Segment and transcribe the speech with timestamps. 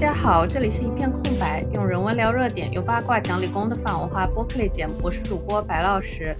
[0.00, 4.94] 大家好，这里是一片空白，用人文聊热点，用八卦讲理工的泛文化播客类节目。
[5.02, 6.34] 我是主播白老师，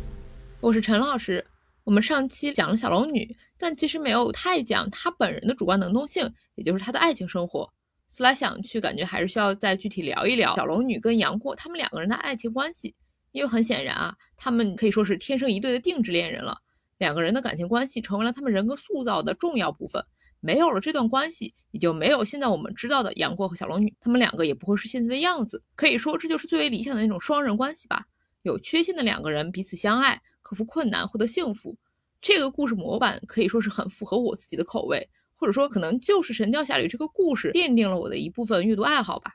[0.62, 1.46] 我是陈老师。
[1.84, 7.70] 我们上期讲了小龙女，但其实没有太讲她本人的主观能动性，也就是她的爱情生活。
[8.08, 12.94] 思来想去，感觉还是需要再具体聊一聊小龙女跟杨过他们两个人的爱情关系，
[13.32, 16.56] 因为很显然啊，他们可以说是天生一对的定制恋人了。
[16.96, 20.02] 两个人的感情关系成为了他们人格塑造的重要部分。
[20.40, 25.62] 没有了这段关系，也就没有现在我们知道的杨过和小龙女，他们两个也不会是现在的样子。
[25.74, 28.04] 可以说，这就是最为理想的那种双人关系吧。
[28.42, 31.76] 有缺陷的两个人彼此相爱，克服困难，获得幸福。
[32.22, 39.34] 这个故事模板可以说是很符合我自己的口味，或者说可能就是《神雕侠侣》这个故事奠定了我的一部分阅读爱好吧。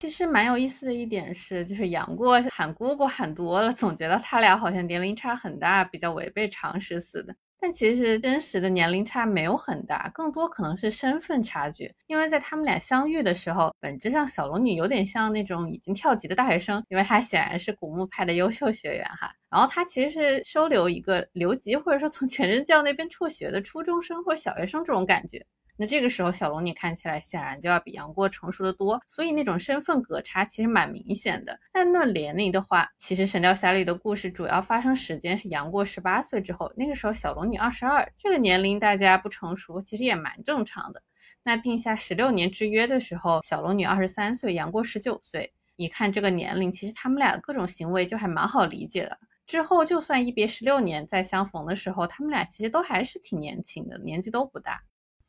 [0.00, 7.34] 其实蛮有意思的一点是，就是杨过喊姑姑喊多了，总觉得他俩好像年龄差很大，比较违背常识似的。
[7.62, 11.94] 但其实真实的年龄差没有很大，更多可能是身份差距。
[12.08, 19.32] 因为在他们俩相遇的时候，本质上小龙女有点像那种已经跳级的大学生，因为她显然是古墓派的优秀学员哈。
[19.48, 25.46] 然后她其实是收留一个留级或者说从全真教那边辍学的初中生或小学生这种感觉。
[25.82, 31.58] 那这个时候，小龙女看起来显然就要比杨过成熟的多，所以那种身份隔差其实蛮明显的。
[31.72, 41.02] 但论年龄的话，其实《神雕侠侣》的故事主要发生时间是杨过十八岁之后，那个时候小龙女二十二，这个年龄大家不成熟，其实也蛮正常的。
[41.42, 49.18] 那定下十六年之约的时候，小龙女二十三岁，杨过十九岁，一看这个年龄，其实他们俩的各种行为就还蛮好理解的。
[49.48, 54.80] 之后就算一别十六年再相逢的时候，他们俩其实都还是挺年轻的，年纪都不大。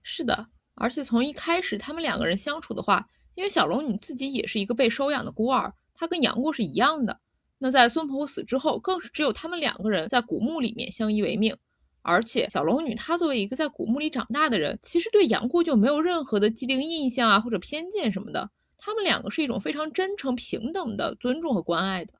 [0.03, 7.19] 是的，而且从一开始他们两个人相处的话，因为小龙女自己也是一个被收养的孤儿，她跟杨过是一样的。
[7.57, 11.57] 那在孙婆婆死之后，更是只有他们两个人在古墓里面相依为命。
[12.01, 18.51] 而且小龙女她作为一个在古墓里长大的人，其实对杨过就没有任何的既定印象啊或者偏见什么的。
[18.77, 22.13] 他们两个是一种非常真诚平等的尊重和关爱的。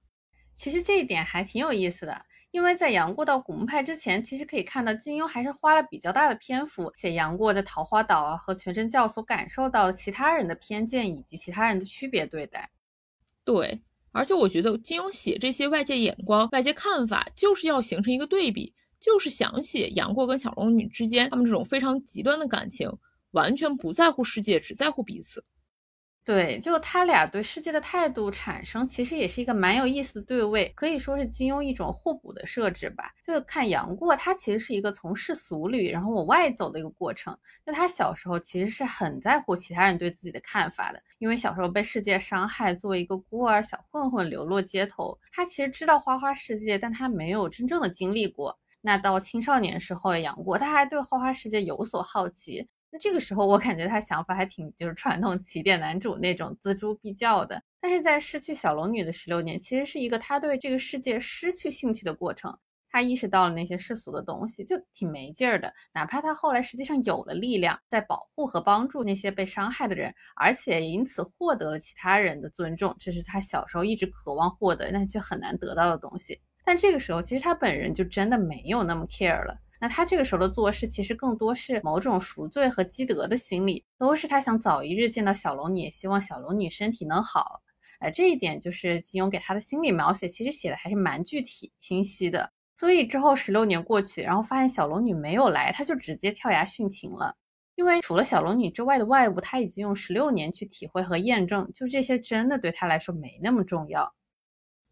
[0.56, 2.26] 其实这一点还挺有意思的。
[2.54, 12.70] 因为在杨过到古墓派之前，其实可以看到金庸还是花了比较大的篇幅写杨过在桃花岛啊和全真教所感受到其他人的偏见以及其他人的区别对待。
[13.44, 13.82] 对，
[14.12, 22.88] 而且我觉得金庸写这些外界眼光、外界看法，就是要形成一个对比，就是想写杨过跟小龙女之间他们这种非常极端的感情，
[23.32, 25.44] 完全不在乎世界，只在乎彼此。
[26.26, 33.12] 对，就他俩对世界的态度产生，其实也是一个蛮有意思的对位，可以说是金庸一种互补的设置吧。
[33.26, 37.38] 就看杨过，他其实是一个从世俗里然后往外走的一个过程。
[37.66, 48.58] 就他小时候其实是很在乎其他人对自己的看法的，因为小时候被世界伤害，作为一个孤儿小混混流落街头，他其实知道花花世界，但他没有真正的经历过。
[48.80, 52.70] 那到青少年时候杨过，他还对花花世界有所好奇。
[52.94, 57.60] 那这个时候，我感觉他想法还挺就是传统起点男主那种锱铢必较的。
[57.82, 62.56] 但是在失去小龙女的十六年，其实是一个他对这个世界失去兴趣的过程。
[62.92, 65.74] 他意识到了那些世俗的东西就挺没劲儿的。
[65.92, 76.40] 哪怕他后来实际上有了力量，在保护和帮助那些被伤害的人，而且因此获得了其他人的尊重，这是他小时候一直渴望获得但却很难得到的东西。
[76.64, 79.58] 但这个时候，其实他本人就真的没有那么 care 了。
[79.84, 87.62] 那他这个时候的做事，其实更多是某种赎罪和积德的心理，都是他想早一日见到小龙女，希望小龙女身体能好。
[88.00, 92.50] 哎，这一点就是金庸给他的心理描写，其实写的还是蛮具体清晰的。
[92.74, 97.36] 所以之后十六年过去，然后发现小龙女没有来，他就直接跳崖殉情了。
[97.76, 104.16] 因为除了小龙女之外的外物，他已经用十六年去体会和验证，就这些真的对他来说没那么重要。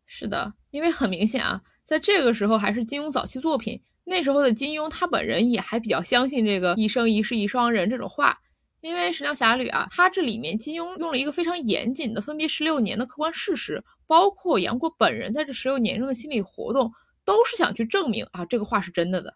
[0.05, 3.81] 是的，因为很明显啊，在这个时候还是金庸早期作品。
[4.11, 8.37] 那时候的金庸，他本人也还比较相信这个一生一世一双人这种话，
[8.81, 16.91] 因为《神雕侠侣》啊，它这里面金庸用了一个非常严谨的分别十六年的客观事实，包括杨过本人在这十六年中的心理活动，
[17.23, 19.33] 都是想去证明啊这个话是真的的。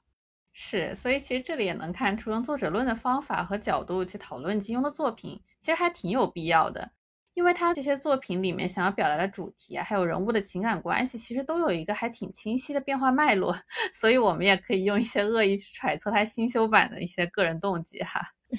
[0.51, 6.91] 是，所以其实这里也能看出用作者论的方法和角度去讨论金庸的作品，其实还挺有必要的。
[7.35, 13.55] 因为他这些作品里面想要表达的主题啊，还有人物的情感关系，其实都有一个还挺清晰的变化脉络，
[13.93, 18.21] 所以我们也可以用一些恶意去揣测他新修版的一些个人动机哈。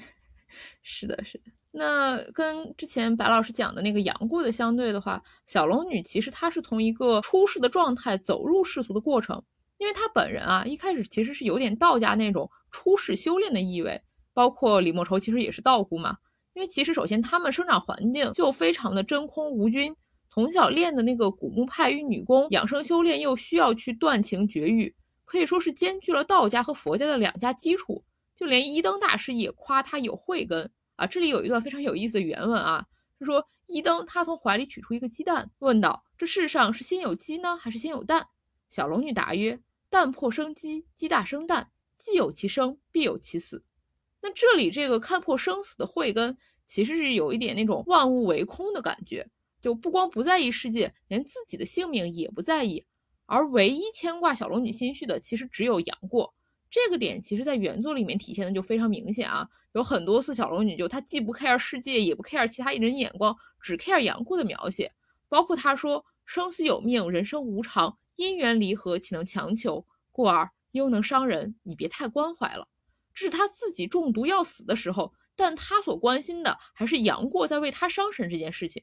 [0.83, 1.45] 是的，是的。
[1.73, 9.43] 那跟之前白老师讲的那个杨过的相对的话，小龙女其实她是从一个出世的状态走入世俗的过程，
[9.79, 14.03] 因为她本人啊一开始其实是有点道家那种出世修炼的意味，
[14.33, 16.19] 包括李莫愁其实也是道姑嘛。
[16.57, 19.95] 因为其实首先他们生长环境就非常的真空无菌，
[20.31, 28.03] 从小练的那个古墓派与女工养生修炼，又需要去断情绝育，可以说是兼具了道家和佛家的两家基础。
[28.35, 31.07] 就连一灯大师也夸他有慧根啊。
[31.07, 32.87] 这里有一段非常有意思的原文啊，
[33.19, 38.27] 他说一灯他从怀里取出一个鸡蛋，问道：“这世上是先有鸡呢，还是先有蛋？”
[38.71, 39.61] 小龙女答曰
[39.91, 41.69] ：“蛋破生鸡，鸡大生蛋，
[41.99, 43.63] 既有其生，必有其死。”
[44.27, 46.37] 那这里这个看破生死的慧根，
[46.67, 49.25] 其实是有一点那种万物为空的感觉，
[49.63, 52.85] 就不光不在意世界，连自己的性命也不在意。
[53.27, 56.35] 而唯一牵挂小龙女心绪的，其实只有杨过。
[56.69, 64.93] 这个点其实，在原作里面体现的就非常明显啊，有很多次小龙女就她既不 care 世界，也不 care 其他人眼光，只 care 杨过的描写，
[65.29, 69.87] 包括她说生死有命，人生无常，因缘离合，岂能强求？
[70.11, 72.67] 故而又能伤人，你别太关怀了。
[73.17, 78.81] 这是他自己中毒要死的时候，但他所关心的还是杨过在为他伤神这件事情。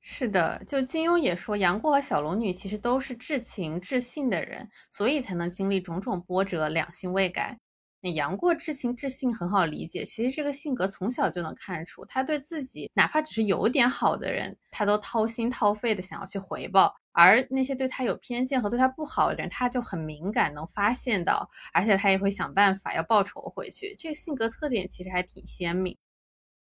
[0.00, 7.58] 是的，就金庸也说，杨过和小龙女其实都是至情至性的人，所以才能经历种种波折，两性未改。
[8.00, 16.94] 那杨过至情至性很好理解，其实这个性格从小就能看出，他对自己哪怕只是有点好的人，他都掏心掏肺的想要去回报。
[17.14, 23.94] 而那些对他有偏见和对他不好的人，他就很敏感，能发现到，而且他也会想办法要报仇回去。
[23.96, 25.96] 这个性格特点其实还挺鲜明。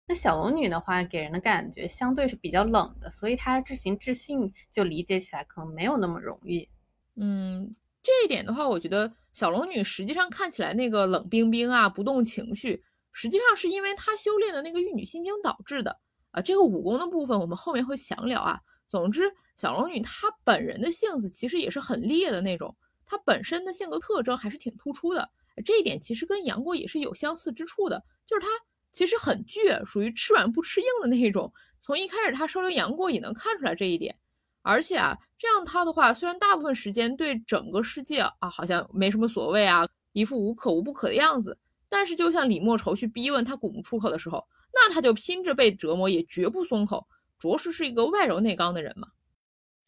[0.05, 6.69] 那小龙女的话，给人的感觉相对是比较冷的，所以她至情至性，就理解起来可能没有那么容易。
[7.15, 7.73] 嗯，
[8.03, 15.99] 这一点的话，我觉得小龙女实际上看起来那个冷冰冰啊，不动情绪，实际上是因为她修炼的那个玉女心经导致的
[16.31, 16.41] 啊。
[16.41, 18.59] 这个武功的部分，我们后面会详聊啊。
[18.87, 19.31] 总之。
[19.55, 22.75] 小龙女她本人的性子其实也是很烈的那种，
[23.05, 25.29] 她本身的性格特征还是挺突出的。
[25.63, 28.47] 这一点其实跟杨过也是有相似之处的，就是她
[28.91, 31.53] 其实很倔，属于吃软不吃硬的那一种。
[31.79, 34.17] 从一开始她收留杨过也能看出来这一点。
[34.63, 41.55] 而且啊，这样她的话，虽然大部分时间对整个世界啊好像没什么所谓啊，一副无可无不可的样子，
[41.87, 44.43] 但是就像李莫愁去逼问她古墓出口的时候，
[44.73, 47.05] 那她就拼着被折磨也绝不松口，
[47.43, 49.09] 着实是一个外柔内刚的人嘛。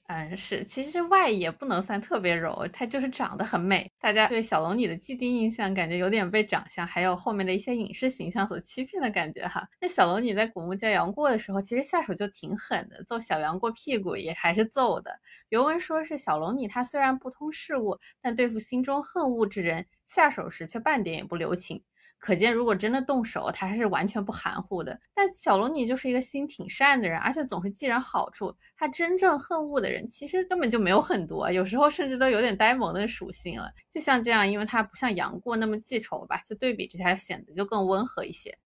[0.08, 3.92] 嗯，是，其实外也不能算特别柔，她就是长得很美。
[4.00, 9.68] 大家对小龙女的既定印象，感觉有点被长相还有后面的一些影视形象所欺骗的感觉哈。
[9.82, 15.12] 那小龙女在古墓教杨过的时候，其实下手就挺狠的，揍小杨过屁股也还是揍的。
[15.50, 21.82] 原文说是小龙女她虽然不通事物，但对付心中恨恶之人，下手时却半点也不留情。
[22.26, 25.00] 可见，如果真的动手，他还是完全不含糊的。
[25.14, 28.52] 但小龙女就是一个心挺善的人，而且总是记人好处。
[28.76, 33.70] 她真正恨恶的人，其实根本就没有很多，有时候甚至都有点呆萌的属性了。
[33.92, 38.58] 就像这样，因为她不像杨过那么记仇吧，就对比之下显得就更温和一些。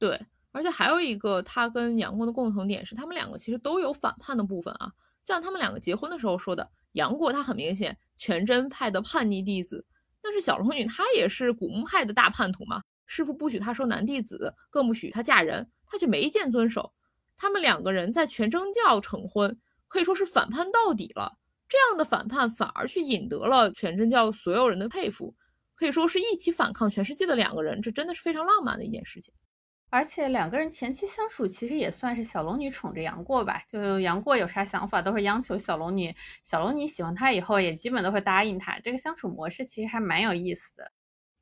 [0.00, 0.20] 对，
[0.50, 4.90] 而且还有一个，他跟杨过的共同点是，他们两个其实都有反叛的部分啊。
[5.24, 9.86] 就像他们两个结婚的时候说的，杨过他很明显全真派的叛逆弟子，
[10.20, 12.82] 但是小龙女她也是古墓派的大叛徒嘛。
[13.06, 16.92] 师傅不许她收男弟子，更不许她嫁人，她却没见遵守。
[17.36, 19.58] 他们两个人在全真教成婚，
[19.88, 21.38] 可以说是反叛到底了。
[21.68, 25.34] 这样的反叛反而去引得了全真教所有人的佩服，
[25.74, 29.34] 可以说是一起反抗全世界的两个人，这真的是非常浪漫的一件事情。
[29.90, 33.60] 而且两个人前期相处，其实也算是小龙女宠着杨过吧。
[33.68, 38.78] 就杨过有啥想法，都是央求小龙女，小龙女喜欢他以后，也基本都会答应他。
[38.80, 40.92] 这个相处模式其实还蛮有意思的。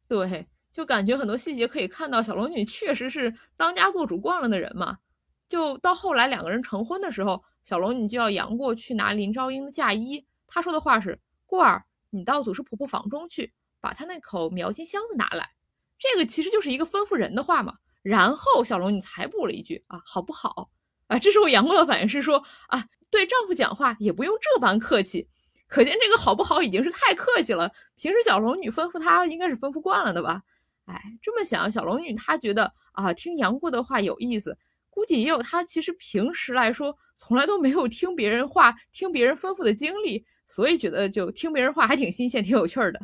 [0.08, 0.46] 对。
[0.72, 4.98] 就感觉很多细节可以看到，小龙女确实是当家做主惯了的人嘛。
[5.46, 10.26] 就到后来两个人成婚的时候，小龙女就要杨过去拿林朝英的嫁衣。
[10.46, 15.50] 她说的话是：“过儿，你到祖师婆婆房中去，把她那口描金箱子拿来。”
[15.98, 17.74] 这个其实就是一个吩咐人的话嘛。
[18.02, 20.70] 然后小龙女才补了一句：“啊，好不好？”
[21.08, 25.28] 啊，这时候杨过的反应是说：“啊，对丈夫讲话也不用这般客气。”
[25.68, 27.70] 可见这个好不好已经是太客气了。
[27.96, 30.42] 平时小龙女吩咐他应该是吩咐惯了的吧。
[30.86, 34.56] 哎，这么想，小龙女她觉得啊，听杨过的话有意思，
[34.90, 43.00] 估计也有她其实平时来说从来都没有听别人话、听别人吩咐的经历，所以觉得就听别人话还挺新鲜、挺有趣的。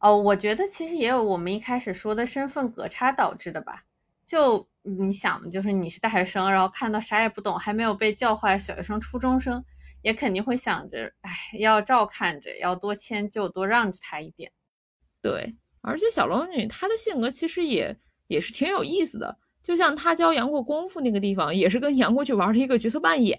[0.00, 3.84] 哦，我觉得其实也有我们一开始说的身份隔差导致的吧。
[4.26, 9.64] 就你想，就是你是大学生，然后看到啥也不懂、还没有被教坏小学生、初中生，
[10.02, 14.50] 也肯定会想着，哎，要照看着，要多迁就、多让着他一点。
[15.22, 15.56] 对。
[15.86, 17.94] 而且小龙女她的性格其实也
[18.28, 23.38] 也是挺有意思的，就像她教杨过功夫那个地方，也是跟杨过去玩了一个角色扮演。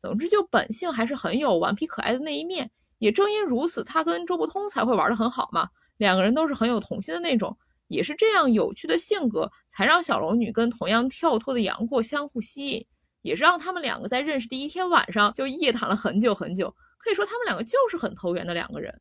[0.00, 2.70] 总之，就本性还是很有顽皮可爱的那一面。
[2.98, 5.68] 也正因如此，她跟周伯通才会玩得很好嘛。
[5.96, 7.54] 两个人都是很有童心的那种，
[7.88, 12.86] 也是这样有趣的性格，才让小龙女跟同样跳脱的杨过相互吸引，
[13.22, 16.74] 也是让他们两个在认识第一天晚上就夜谈了很久很久。
[16.98, 18.94] 可以说他们两个就是很投缘的两个人。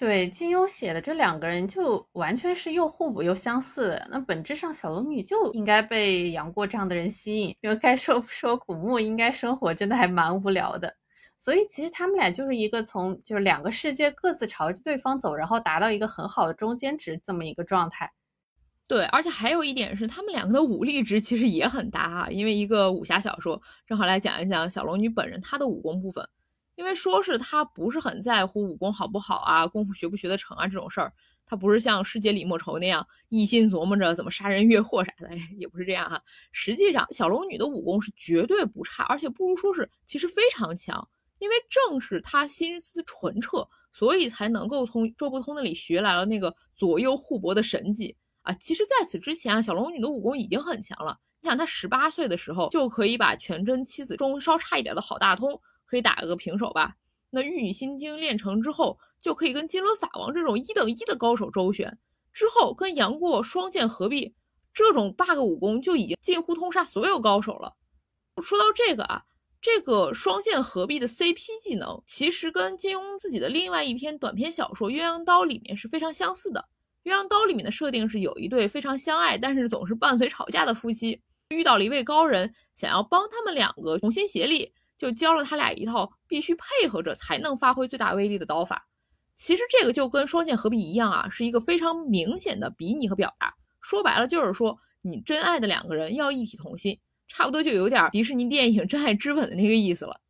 [0.00, 4.08] 对金庸写的这两个人就完全是又互补又相似的。
[4.10, 10.96] 那本质上小龙女就应该被杨过这样的人吸引，因为该说不说，古墓应该生活真的还蛮无聊的。
[11.38, 18.10] 所以其实他们俩就是一个从就是两个世界各自朝着对方走，然后达到一个很好的中间值这么一个状态。
[18.88, 26.26] 对，而且还有一点是，他们两个的武力值其实也很搭啊，因为一个武侠小说，正好来讲一讲小龙女本人她的武功部分。
[26.80, 31.12] 因为说是他不是很在乎武功好不好啊，功夫学不学得成啊这种事儿，
[31.44, 35.28] 他不是像师姐李莫愁那样一心琢磨着怎么杀人越货啥的，
[35.60, 36.18] 也不是这样哈。
[36.52, 41.06] 实际上，小龙女的武功是绝对不差，而且不如说是其实非常强。
[41.38, 48.54] 因为正是她心思纯澈，所以才能够从周伯通那里学来了那个左右互搏的神技啊。
[48.54, 51.18] 其实，在此之前啊，小龙女的武功已经很强了。
[51.42, 55.60] 你想，她十八岁的时候就可以把全真七子中稍差一点的好大通。
[55.90, 56.94] 可以打个平手吧。
[57.30, 61.98] 那玉女心经练成之后，就可以跟金轮法王这种一等一的高手周旋。
[62.32, 64.32] 之后跟杨过双剑合璧，
[64.72, 67.74] 这种 bug 武功就已经近乎通杀所有高手了。
[68.40, 69.24] 说到这个啊，
[69.60, 76.64] 这个双剑合璧的 CP 技能，其实跟金庸自己的另外一篇短篇小说《鸳鸯刀》里面是非常相似的。
[77.10, 84.72] 《鸳鸯刀》里面的设定是有一对非常相爱，但是总是伴随吵架的夫妻，遇到了一位高人，想要帮他们两个同心协力。
[85.00, 88.86] 就教了他俩一套必须配合着才能发挥最大威力的刀法。
[89.34, 93.54] 其实这个就跟双剑合璧一样啊，是一个非常明显的比拟和表达。
[93.80, 100.20] 说白了就是说，你真爱的两个人要一体同心，差不多就有点迪士尼电影《真爱之吻》的那个意思了。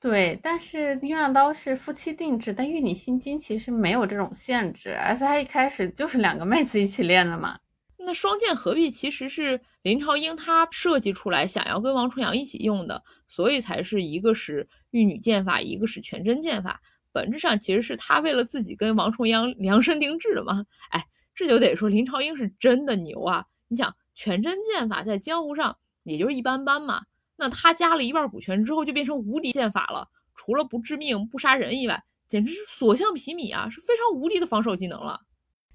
[0.00, 7.56] 对，但是鸳鸯刀是夫妻定制，但玉女心经其实没有这种限制，而且它一开始就是两个妹子一起练的嘛。
[8.04, 16.80] 那双剑合璧其实是林朝英他设计出来，想要跟王重阳一起用的，所以才是一个是玉女剑法，一个是全真剑法。
[17.12, 20.64] 本质上其实是他为了自己跟王重阳量身定制的嘛。
[20.90, 23.44] 哎，这就得说林朝英是真的牛啊！
[23.68, 27.02] 你想，全真剑法在江湖上也就是一般般嘛，
[27.36, 30.08] 那他加了一半股权之后，就变成无敌剑法了。
[30.34, 35.20] 除了不致命、不杀人以外，简直是所向披靡啊，是非常无敌的防守技能了。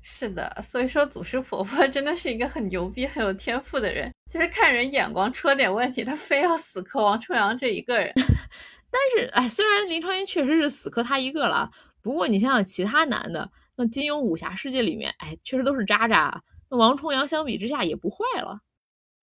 [0.02, 8.12] 是的，所以说祖师婆婆真的是一个很牛逼、很有天赋的人，就是看人眼光出了点问题，她非要死磕王重阳这一个人。
[8.92, 11.70] 但是，哎，虽然林超英确实是死磕他一个了，
[12.02, 16.42] 不过你想想其他男的，那金庸武侠世界里面，哎，确实都是渣渣。
[16.70, 18.60] 那王重阳相比之下也不坏了。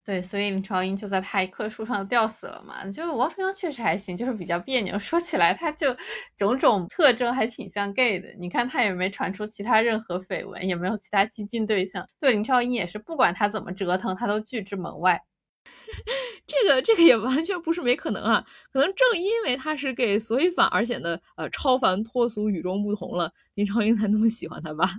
[0.07, 2.81] 对，所以林朝英就在他一棵树上吊死了嘛。
[2.89, 4.97] 就是王重阳确实还行，就是比较别扭。
[4.97, 5.93] 说起来，他就
[6.37, 8.33] 种种特征还挺像 gay 的。
[8.39, 12.07] 你看他也没传出其他任何绯闻，也没有其他激进对象。
[12.21, 15.21] 对林朝英也是，不管他怎么折腾，他都拒之门外。
[16.47, 18.45] 这个这个也完全不是没可能啊。
[18.71, 23.29] 可能正因为他是 gay，所以反而显得呃超凡脱俗、与众不同了。
[23.55, 24.89] 林朝英才那么喜欢他吧。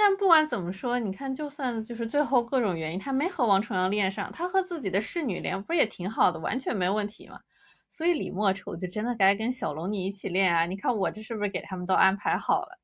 [0.00, 7.40] 但不管怎么说，你看，就算就是最后各种原因，他没和王重阳恋上，他和自己的侍女恋，不是也挺好的，完全没问题嘛。
[7.90, 10.66] 所以李莫愁就真的该跟小龙女一起练啊！
[10.66, 12.78] 你看我这是不是给他们都安排好了？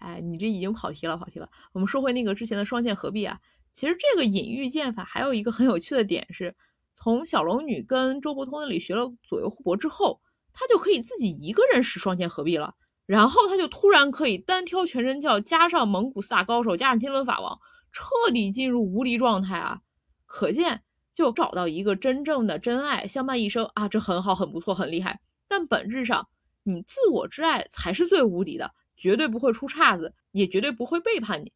[0.00, 1.50] 哎，你这已经跑题了，跑题了。
[1.72, 3.36] 我们说回那个之前的双剑合璧啊，
[3.72, 6.54] 其实这个隐喻剑法还有一个很有趣的点是，
[6.94, 10.20] 从小龙女跟周伯通那里学了左右互搏之后，
[10.52, 12.74] 他就可以自己一个人使双剑合璧了。
[13.10, 17.58] 然后他就突然可以单挑全真教，加上蒙古四大高手，加上金轮法王，
[17.90, 19.80] 彻底进入无敌状态啊！
[20.26, 25.20] 可见就找到一个真正的真爱相伴一生啊，这很好，很不错，很厉害。
[25.48, 26.24] 但本质上，
[26.62, 31.52] 你自我之爱才是最无敌的，绝对不会出岔子，也绝对不会背叛你。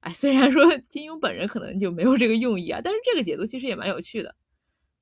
[0.00, 4.34] 哎，虽然说 金庸本人可能就没有这个用意啊，但是这个解读其实也蛮有趣的。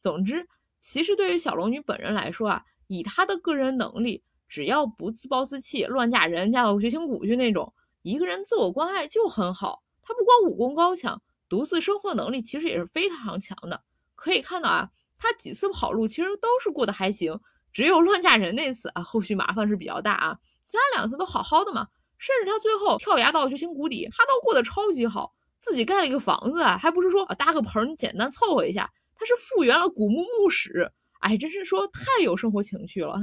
[0.01, 0.49] 总之，
[0.81, 4.25] 其实对于小龙女本人来说啊，以她的个人能力。
[4.53, 9.83] 只要不自暴自弃、乱嫁人、嫁到绝情谷去那种，一个人自我关爱就很好。
[10.03, 11.19] 他不光武功高强，
[11.49, 13.83] 独自生活能力其实也是非常强的。
[14.15, 17.35] 可以看到啊，他几次跑路其实都是过得还行，
[17.73, 20.39] 只有乱嫁人那次啊，后续麻烦是比较大啊。
[20.67, 33.17] 其他两次都好好的嘛，甚至他最后跳崖到绝情谷底，他都过得超级好，自己盖了一个房子啊，还不是说搭个棚简单凑合一下，他是复原了古墓墓室，哎，真是说太有生活情趣了。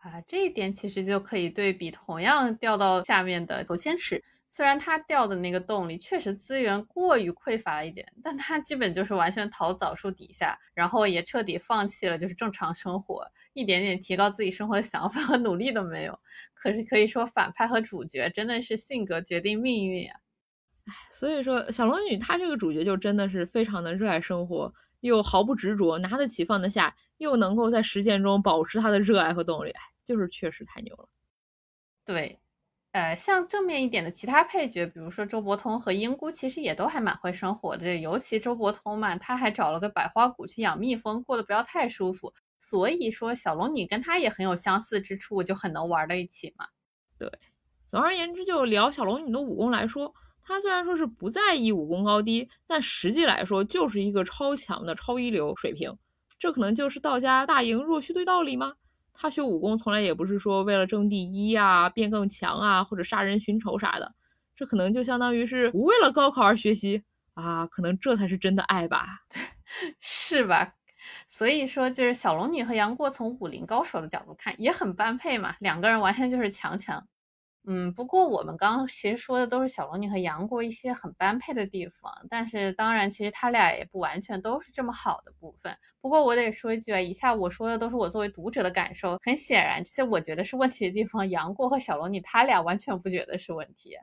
[0.00, 16.18] 啊，这一点其实就可以对比同样掉到下面的头仙池，虽然他掉的那个洞里确实资源过于匮乏了一点，但他基本就是完全逃枣树底下，然后也彻底放弃了就是正常生活，一点点提高自己生活的想法和努力都没有。
[16.54, 20.14] 可是可以说反派和主角真的是性格决定命运呀。
[20.86, 24.72] 哎，所以说小龙女她这个主角就真的是非常的热爱生活。
[25.00, 29.70] 又毫不执着，拿得起放得下，又能够在实践中保持他的热爱和动力，
[30.06, 31.06] 就是确实太牛了。
[32.02, 32.40] 对，
[32.92, 37.94] 呃，像正面一点的其他配角，比如说周伯通和英姑，其实也都还蛮会生活的。
[37.98, 42.32] 尤其周伯通嘛，他还找了个百花谷去养蜜蜂，过得不要太舒服。
[42.58, 46.66] 所以说，小龙女跟他也很有相似之处，就很能玩在一起嘛。
[47.18, 47.30] 对，
[47.86, 50.12] 总而言之，就聊小龙女的武功来说，
[50.42, 55.94] 她虽然说是不在意武功高低，但实际来说就是一个超强的超一流水平。
[56.40, 58.72] 这可能就是道家大赢若虚的道理吗？
[59.12, 64.14] 他学武功从来也不是说为了争第一啊、变更强啊，或者杀人寻仇啥的，
[64.56, 67.02] 这可能就相当于是不为了高考而学习
[67.34, 69.20] 啊，可能这才是真的爱吧，
[70.00, 70.76] 是吧？
[71.28, 77.06] 所以说，就是小龙女和杨过从武林高手的角度看也很般配嘛，两个人完全就是强强。
[77.66, 85.76] 嗯，不过我们刚刚其实说的都是小龙女和杨过一些很般配的地方，但是当然，其实他俩也不完全都是这么好的部分。
[86.00, 93.94] 不过我得说一句啊，以下我说的都是我作为读者的感受，很显然，这些我觉得是问题的地方，杨过和小龙女他俩完全不觉得是问题。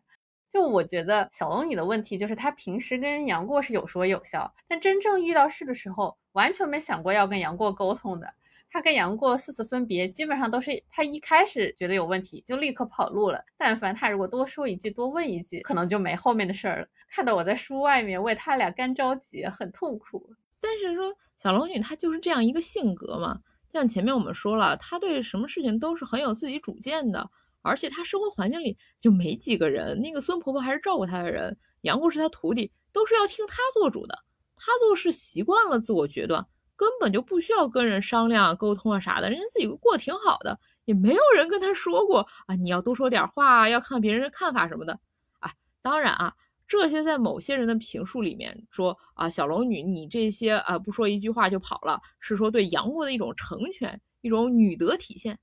[0.50, 8.34] 就我觉得小龙女的问题就是她平时跟杨过是有说有笑，但真正遇到事的时候，完全没想过要跟杨过沟通的。
[8.69, 13.43] 他跟杨过四次分别，基本上都是他一开始觉得有问题，就立刻跑路了。
[13.57, 16.88] 但凡他如果多说一句、多问一句，可能就没后面的事儿了。
[17.09, 20.29] 看到我在书外面为他俩干着急，很痛苦。
[20.59, 23.39] 但是说小龙女她就是这样一个性格嘛，
[23.71, 27.29] 像前面我们说了，她对什么事情都是很有自己主见的，
[27.62, 34.17] 而且她生活环境里就没几个人，那个孙婆婆还是照顾她的人，杨过是她徒弟，都是要听她做主的。
[34.55, 36.45] 她做事习惯了自我决断。
[36.77, 44.98] 根本就不需要跟人商量、沟通啊啥的，人家自己过得挺好的，也没有人跟他说过啊，你要多说点话，要看别人的看法什么的
[45.39, 45.51] 啊。
[45.81, 46.34] 当然啊，
[46.67, 55.38] 这些在某些人的评述里面说啊，小龙女你这些啊不说一句话就跑了，是说对杨过的一种成全，一种女德体现。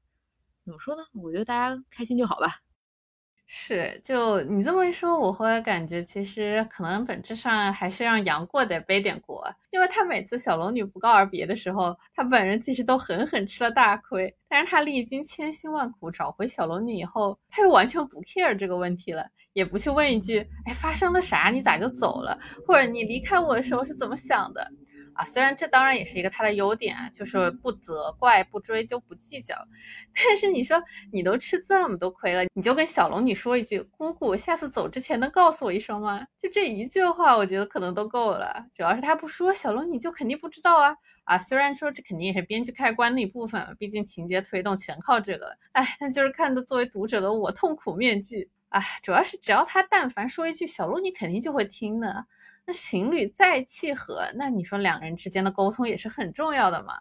[0.65, 1.03] 怎么说呢？
[1.13, 2.64] 我觉得大家开心就好吧。
[3.47, 14.35] 是，就你这么一说，我会感觉其实可能本质上还是让杨过得背点锅，因为他每次小龙女不告而别的时候，他本人其实都狠狠吃了大亏。
[14.49, 21.51] 但是他历经千辛万苦找回小龙女以后，他又完全不 care 这个问题了，也不去问一句，哎，发生了啥？
[21.51, 22.39] 你咋就走了？
[22.67, 24.67] 或者你离开我的时候是怎么想的？
[25.15, 29.55] 啊，虽然这当然也是一个他的优点，就是不责怪、不追究、不计较。
[30.15, 38.67] 但是你说你都吃这么多亏了，你就跟小龙女说一句：“姑姑，下次走之前能告诉我一声吗？”就这一句话，我觉得可能都够了。
[38.75, 40.97] 主要是他不说，小龙女就肯定不知道啊。
[41.25, 45.57] 啊，虽然说这肯定也是编剧开关的一部分，毕竟情节推动全靠这个。
[45.73, 48.51] 哎，但就是看的作为读者的我痛苦面具。
[48.69, 52.27] 哎，主要是只要他但凡说一句，小龙女肯定就会听的。
[52.67, 56.95] 那情侣再契合，那你说两人之间的沟通也是很重要的嘛？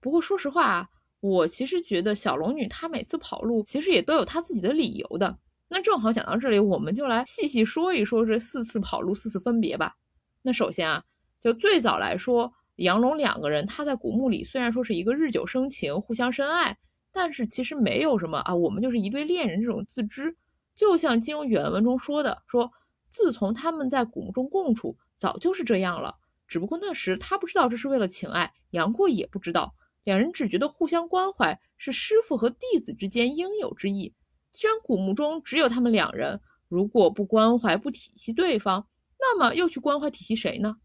[0.00, 0.88] 不过说实话啊，
[1.20, 5.38] 我其实觉得小龙女她每次跑路，其实也都有她自己的理由的。
[5.68, 9.94] 那正好讲到这里，我们就来细细说一说这四次跑路、四次分别吧。
[10.40, 11.02] 那首先啊，
[11.38, 16.74] 就最早来说，杨龙两个人他在古墓里虽然说是一个日久生情、互相深爱，
[17.12, 20.34] 但是其实没有什么啊，我们就是一对恋人这种自知。
[20.74, 22.70] 就像金庸原文中说的，说。
[23.14, 26.16] 自从他们在古墓中共处，早就是这样了。
[26.48, 29.72] 只不过那时他不知道这是为了情爱，杨过也不知道，
[30.02, 34.12] 两人只觉得互相关怀是师傅和弟子之间应有之义。
[34.52, 38.84] 既然古墓中只有他们两人，如果不关怀、不体恤对方，
[39.20, 40.78] 那么又去关怀、体恤谁呢？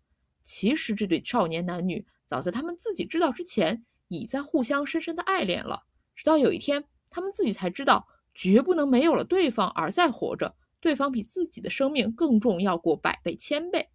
[0.43, 5.81] 其实这对少年男女早在他们自己知道之前，已在互相深深的爱恋了。
[6.15, 10.55] 直到有一天，他们自己才知道，绝不能没有了对方而再活着。
[10.79, 13.89] 对方比自己的生命更重要过百倍千倍，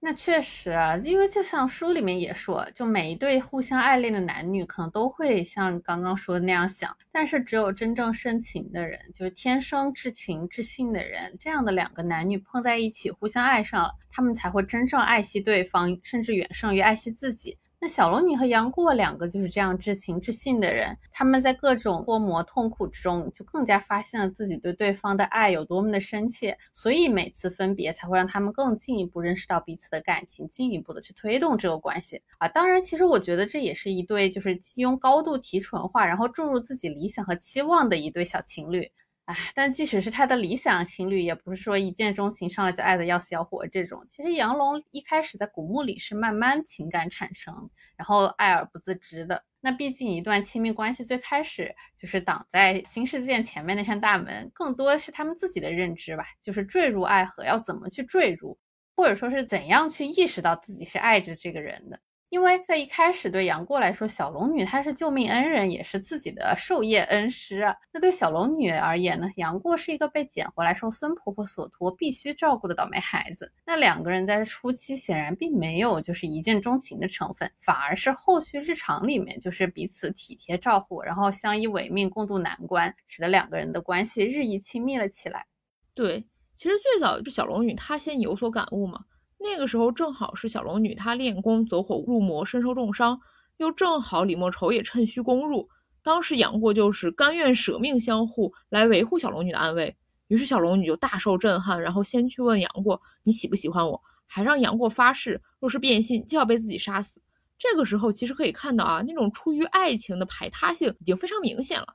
[0.00, 17.56] 那确实啊，因为就像书里面也说，就每一对互相爱恋的男女，可能都会像刚刚说的那样想，但是只有真正深情的人，就是天生至情至性的人，这样的两个男女碰在一起，互相爱上了，他们才会真正爱惜对方，甚至远胜于爱惜自己。
[17.84, 32.46] 那小龙女和杨过两个就是这样至情至性的人，他们在各种磨磨痛苦之中，就更加发现了自己对对方的爱有多么的深切，所以每次分别才会让他们更进一步认识到彼此的感情，进一步的去推动这个关系啊。
[32.46, 38.88] 当然，其实我觉得这也是一对就是基庸高度提纯化，然后注入自己理想和期望的一对小情侣。
[39.26, 44.04] 哎，但即使是他的理想情侣，也不是说一见钟情上来就爱的要死要活这种。
[44.08, 47.54] 其实杨龙一开始在古墓里是慢慢情感产生，
[47.96, 49.44] 然后爱而不自知的。
[49.60, 58.58] 那毕竟一段亲密关系最开始就是挡在新世界前面那扇大门，更多是他们自己的认知吧，就是坠入爱河要怎么去坠入，
[58.96, 62.00] 或者说是怎样去意识到自己是爱着这个人的。
[62.32, 67.76] 因为在一开始对杨过来说，小龙女她是救命恩人，也是自己的授业恩师啊。
[67.92, 73.52] 那对小龙女而言呢，杨过是一个被捡回来受孙婆婆所托，必须照顾的倒霉孩子。
[73.66, 85.44] 那两个人在初期显然并没有就是一见钟情的成分，反而是后续日常里面就是彼此体贴照顾，然后相依为命，共度难关，使得两个人的关系日益亲密了起来。
[85.92, 89.04] 对，其实最早这小龙女她先有所感悟嘛。
[89.42, 93.18] 那个时候正好是小龙女她练功走火入魔，身受重伤，
[93.58, 95.68] 又正好李莫愁也趁虚攻入。
[96.02, 99.94] 当时杨过就是甘愿舍命相护，来维护小龙女的安危。
[100.28, 107.20] 于是小龙女就大受震撼，然后先去问杨过：“你喜不喜欢我？”还让杨过发誓，若是变心就要被自己杀死。
[107.58, 111.86] 这个时候其实可以看到啊，那种出于爱情的排他性已经非常明显了。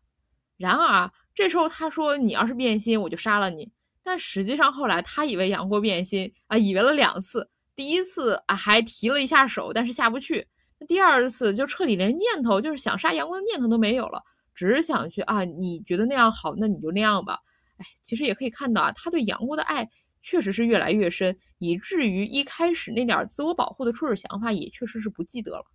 [0.55, 3.71] 然而这时候他说：“你要是变心，我就杀了你。”
[4.07, 10.47] 但实际上，后来他以为杨过变心啊，以为了两次，第一次啊还提了一下手，但是下不去。
[10.79, 14.23] 那第二次就彻底连念头，就是想杀杨过的念头都没有了，
[14.55, 17.37] 只是想去啊，你觉得那样好，那你就那样吧。
[17.75, 19.85] 哎，其实也可以看到啊，他对杨过的爱
[20.21, 25.65] 确实是越来越深，以至于一开始那点自我保护的初始想法也确实是不记得了。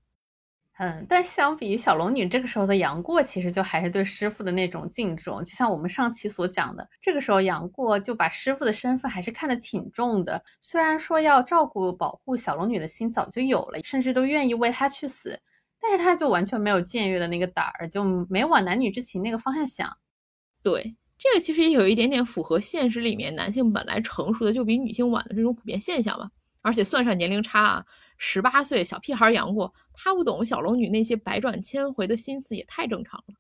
[0.83, 5.39] 嗯，但相比于小龙女这个时候的杨过，其实就还是对师傅的那种敬重。
[5.45, 10.43] 就像我们上期所讲的，这个时候杨过就把师傅的身份还是看得挺重的。
[10.61, 15.39] 虽然说要照顾保护小龙女的心早就有了，甚至都愿意为她去死，
[15.81, 19.89] 但是他就完全没有僭越的那个胆儿，就没往男女之情那个方向想。
[20.65, 26.29] 对，这个其实也有一点点符合现实里面男性本来成熟的就比女性晚的这种普遍现象吧。
[26.61, 27.85] 而且算上年龄差啊。
[28.25, 33.35] 十八岁小屁孩杨过，他不懂小龙女那些百转千回的心思也太正常了。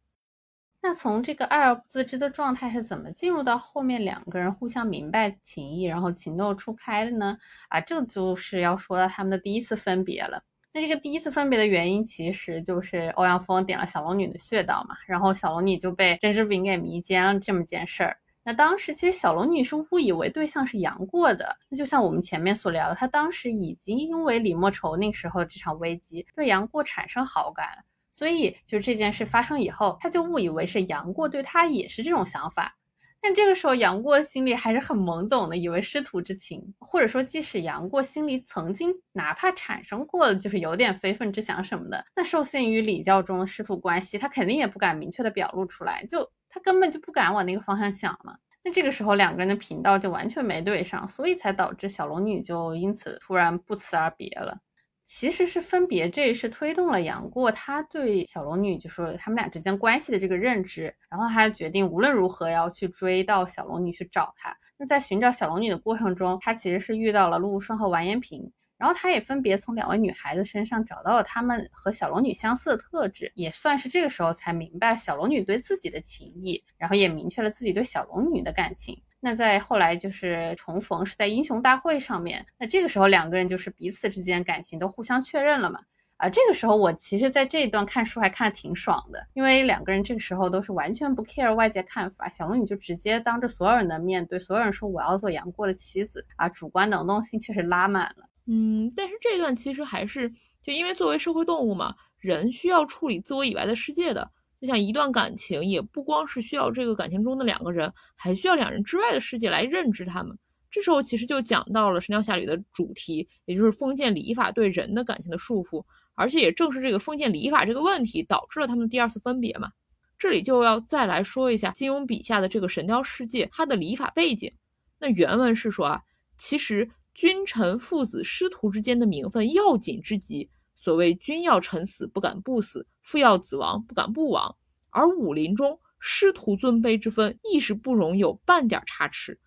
[0.80, 7.38] 那从这个爱而不自知的状态是怎么进入到后面两个人互相明白情谊，然后情窦初开的呢？
[7.68, 10.42] 啊，这就是要说到他们的第一次分别了。
[10.72, 18.18] 那这个第一次分别的原因，其实就是欧阳锋点了小龙女的穴道嘛，然后小龙女就被甄之饼给迷奸了这么件事儿。
[18.44, 32.76] 那当时其实小龙女是误以为对象是杨过的，那就像我们前面所聊的，她当时已经因为李莫愁那时候这场危机对杨过产生好感了，所以就这件事发生以后，她就误以为是杨过对她也是这种想法。
[33.22, 46.28] 但这个时候杨过心里还是很懵懂的，以为师徒之情，或者说即使杨过心里曾经哪怕产生过就是有点非分之想什么的，那受限于礼教中的师徒关系，他肯定也不敢明确的表露出来，就。
[46.54, 54.58] 他根本就不敢往那个方向想嘛，那这个时候两个人的频道就完全没对上，所以才导致小龙女就因此突然不辞而别了。
[55.04, 64.56] 其实是分别这也是推动了杨过他对小龙女，就是他们俩之间关系的这个认知，然后他决定无论如何要去追到小龙女去找她。
[64.78, 68.50] 那在寻找小龙女的过程中，他其实是遇到了陆无双和完颜萍。
[68.82, 79.00] 然后他也分别从两位女孩子身上找到了她们和小龙女相似的特质，也算是这个时候才明白小龙女对自己的情谊，然后也明确了自己对小龙女的感情。
[79.20, 85.78] 那在后来就是重逢是在英雄大会上面，那这个时候两个人就是彼此之间感情都互相确认了嘛。
[86.16, 98.28] 啊，这个时候我其实在这一段看书还看得挺爽的，因为两个人这个时候都是完全不 care 外界看法，小龙女就直接当着所有人的面对所有人说我要做杨过的妻子啊，主观能动性确实拉满了。
[98.46, 100.28] 嗯，但是这段其实还是
[100.62, 104.28] 就因为作为社会动物嘛，人需要处理自我以外的世界的。
[104.60, 110.38] 就像一段感情，也不光是需要这个感情中的两个人，还需要两人之外的世界来认知他们。
[110.70, 115.84] 这时候其实就讲到了《神雕侠侣》的主题，也就是封建礼法对人的感情的束缚。
[116.14, 119.70] 而且也正是这个封建礼法这个问题，导致了他们的第二次分别嘛。
[120.18, 124.52] 这里就要再来说一下金庸笔下的这个神雕世界，它的礼法背景。
[125.00, 126.00] 那原文是说啊，
[126.38, 126.88] 其实。
[127.14, 130.50] 君臣、父子、师徒之间的名分要紧之极。
[130.74, 134.56] 所谓君要臣死，不敢不死；父要子亡，不敢不亡。
[134.90, 139.38] 而武林中师徒尊卑之分，亦是不容有半点差池。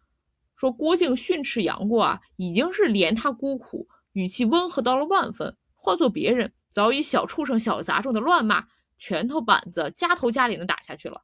[0.55, 5.57] 说郭靖训斥杨过啊，已经是怜他孤苦，语气温和到了万分。
[5.73, 8.65] 换做别人，早已小畜生、小杂种的乱骂，
[8.97, 11.21] 拳头板子加头加脸的打下去了。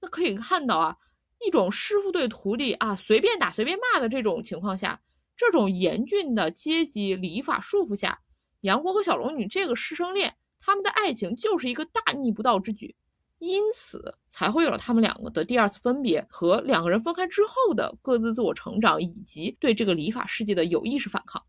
[0.00, 0.96] 那可以看到啊，
[1.44, 5.00] 一种师傅对徒弟啊随便打随便骂的这种情况下。
[5.38, 8.18] 这种严峻的阶级礼法束缚下，
[8.62, 12.96] 杨过和小龙女这个师生恋，他们的爱情就是一个大逆不道之举，
[13.38, 21.40] 因此才会有了他们两个的第二次分别和两个人分开之后的各自自我成长，以及对这个礼法世界的有意识反抗。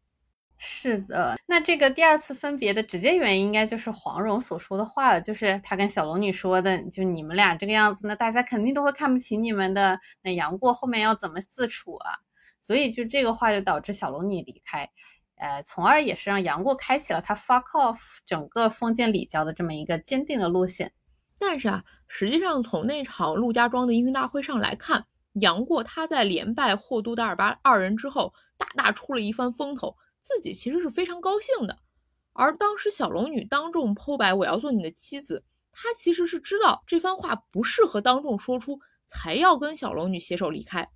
[0.61, 9.99] 是的，那这个第二次分别的直接原因，应该就是黄蓉所说的话了，就是他跟小龙女说的，就你们俩这个样子，那大家肯定都会看不起你们的。
[10.21, 12.11] 那杨过后面要怎么自处啊？
[12.59, 14.89] 所以就这个话就导致小龙女离开，
[15.37, 20.91] 呃，从而也是让杨过开启了他 fuck off 整个封建礼教的这么一个坚定的路线。
[21.37, 31.79] 但是啊，实际上从那场陆家庄的英雄大会上来看，杨过他在连败霍都、达尔巴二人之后，大大出了一番风头，自己其实是非常高兴的。
[32.33, 40.87] 而当时小龙女当众剖白我要做你的妻子，她其实是知道这番话不适合当众说出，才要跟小龙女携手离开。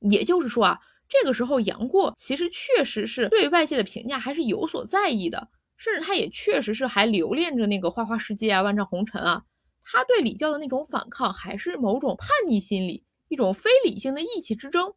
[0.00, 0.78] 也就是说啊。
[1.08, 9.42] 这个时候，杨过其实确实是对外界的评价还是有所在意的，甚至他也确实是还留恋着那个花花世界啊、万丈红尘啊。
[9.84, 14.92] 他对礼教的那种反抗，还是某种叛逆心理，一种非理性的意气之争。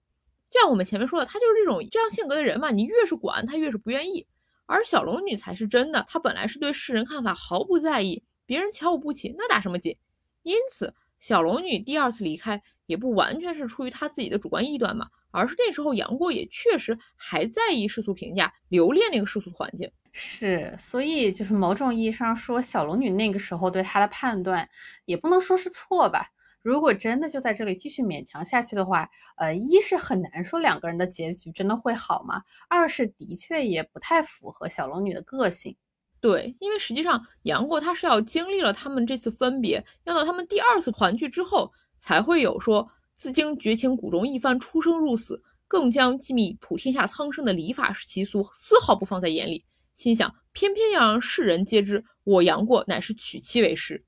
[0.49, 2.71] 就像我们前面说的，他就是这种这样性格的人嘛。
[2.71, 4.25] 你越是管他，越是不愿意。
[4.65, 9.95] 而小龙女才是真的，她本来是对世人看法毫不在意，别人瞧我不起，那打什么紧？
[10.41, 15.07] 因此，小龙女第二次离开，也不完全是出于他自己的主观臆断嘛。
[15.31, 19.89] 而是那时候杨过也确实还在意世俗评价，留恋那个世俗环境。
[20.11, 24.67] 是，所以就是某种意义上说，小龙女那个时候对他的判断
[25.05, 26.25] 也不能说是错吧。
[26.63, 32.41] 如果真的就在这里继续勉强下去的话，呃，一是很难说两个人的结局真的会好吗？
[32.67, 35.77] 二是的确也不太符合小龙女的个性。
[36.19, 42.89] 对，因为实际上杨过他是要经历了他们这次分别，要到他们第二次团聚之后，才会有说。
[43.15, 54.01] 自经绝情谷中一番出生入死，更将机密普天下苍生的礼法习俗丝毫不放在眼里，心想偏偏要让世人皆知我杨过乃是娶妻为师，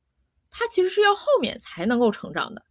[0.49, 2.63] 他其实是要后面才能够成长的。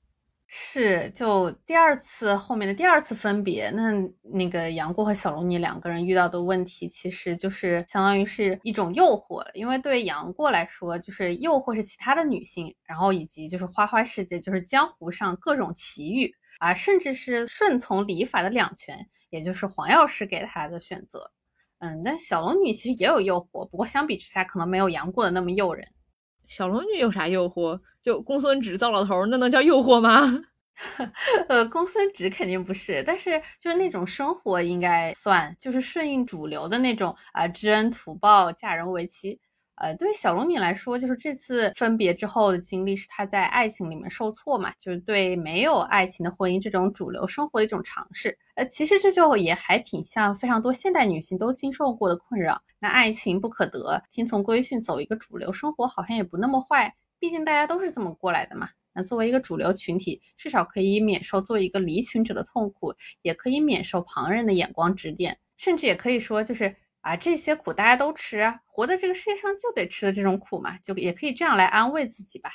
[0.52, 3.92] 是，就第二次后面的第二次分别，那
[4.34, 9.50] 那个杨过和小龙女两个人遇到的问题，其实就是相当于是一种诱惑了。
[9.54, 21.30] 因为对杨过来说，就是诱惑是其他的女性，然后以及就是花花世界，就是江湖上各种奇遇啊，甚至是顺从礼法的两全，也就是黄药师给他的选择。
[21.78, 25.86] 嗯，但小龙女其实也有诱惑，不过相比之下，可能没有杨过的那么诱人。
[26.50, 27.80] 小龙女有啥诱惑？
[28.02, 30.42] 就公孙止糟老头，那能叫诱惑吗？
[31.48, 39.38] 呃，公孙止肯定不是，但是就是那种生活应该算，就是顺应主流的那种啊，知恩图报，嫁人为妻。
[39.80, 48.36] 呃，对于小龙女来说，就是这次分别之后的经历是她在爱情里面受挫嘛，就是对没有爱情的婚姻这种主流生活的一种尝试。
[48.56, 52.60] 呃，其实这就也还挺像非常多现代女性都经受过的困扰。
[52.78, 58.68] 那爱情不可得，听从规训，走一个主流生活，好像也不那么坏，毕竟大家都是这么过来的嘛。
[58.92, 66.76] 那作为一个主流群体，至少可以免受做一个离群者的痛苦，也可以免受旁人的眼光指点，甚至也可以说就是。
[67.00, 72.50] 啊，这些苦大家都吃，活在这个世界上就得吃的这种苦嘛，就也可以这样来安慰自己吧。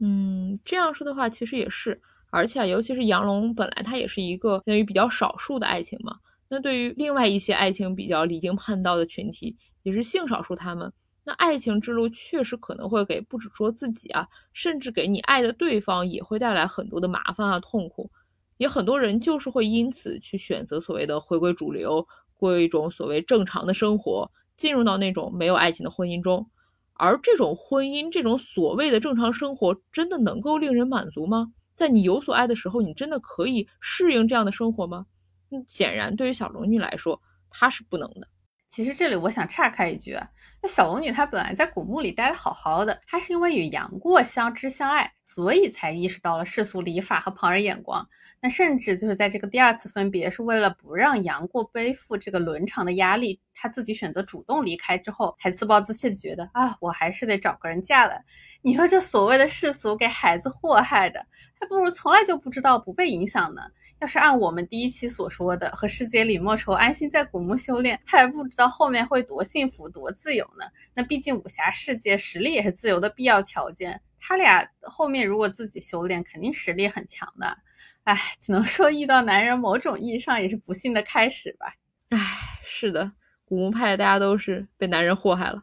[0.00, 6.16] 嗯，这样说的话，其实也是，而且尤其是杨龙本来他也是一个相当于比较少数的爱情嘛。
[6.48, 18.10] 那对于另外一些爱情比较离经叛道的群体，也是性少数，他们那爱情之路确实可能会给不止说自己啊，甚至给你爱的对方也会带来很多的麻烦啊、痛苦。
[18.56, 22.06] 也很多人就是会因此去选择所谓的回归主流。
[22.36, 26.46] 过一种所谓正常的生活，进入到那种没有爱情的婚姻中，
[26.94, 31.52] 而这种婚姻，这种所谓的正常生活，真的能够令人满足吗？
[31.74, 35.06] 在你有所爱的时候，你真的可以适应这样的生活吗？
[35.50, 37.20] 嗯，显然对于小龙女来说，
[37.50, 38.28] 她是不能的。
[38.74, 40.18] 其实这里我想岔开一句，
[40.60, 48.04] 那小龙女她本来在古墓里待得好好的，她是因为与杨过相知相爱，所以才意识到了世俗礼法和旁人眼光。
[48.42, 58.20] 那甚至就是在这个第二次分别，是为了不让杨过背负这个伦常的压力，她自己选择主动离开之后，还自暴自弃的觉得啊，我还是得找个人嫁了。
[58.60, 61.24] 你说这所谓的世俗给孩子祸害的，
[61.60, 63.62] 还不如从来就不知道不被影响呢。
[64.04, 70.66] 要是按我们第一期所说的，和师姐李莫愁，安心在古墓修炼，还不知道后面会多幸福多自由呢。
[70.92, 73.98] 那毕竟武侠世界实力也是自由的必要条件。
[74.20, 77.56] 他俩后面如果自己修炼，肯定实力很强的。
[78.02, 81.72] 哎，只能说遇到男人，某种意义上也是不幸的开始吧。
[82.10, 82.18] 哎，
[82.62, 83.10] 是的，
[83.46, 85.62] 古墓派大家都是被男人祸害了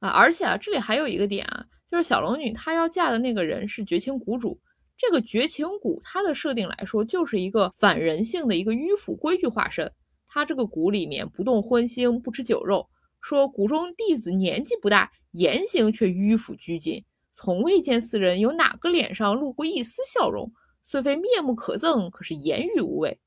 [0.00, 0.10] 啊！
[0.10, 4.60] 而且啊，这里还有一个点啊，就是小龙女她要嫁的那个人是绝情谷主。
[4.98, 9.90] 这个绝情谷，它的设定来说，就是一个反人性的一个迂腐规矩化身。
[10.26, 12.86] 它这个谷里面不动荤腥，不吃酒肉。
[13.20, 17.04] 说谷中弟子年纪不大，言行却迂腐拘谨，
[17.36, 20.52] 从未见四人有哪个脸上露过一丝笑容。
[20.82, 23.20] 虽非面目可憎，可是言语无味。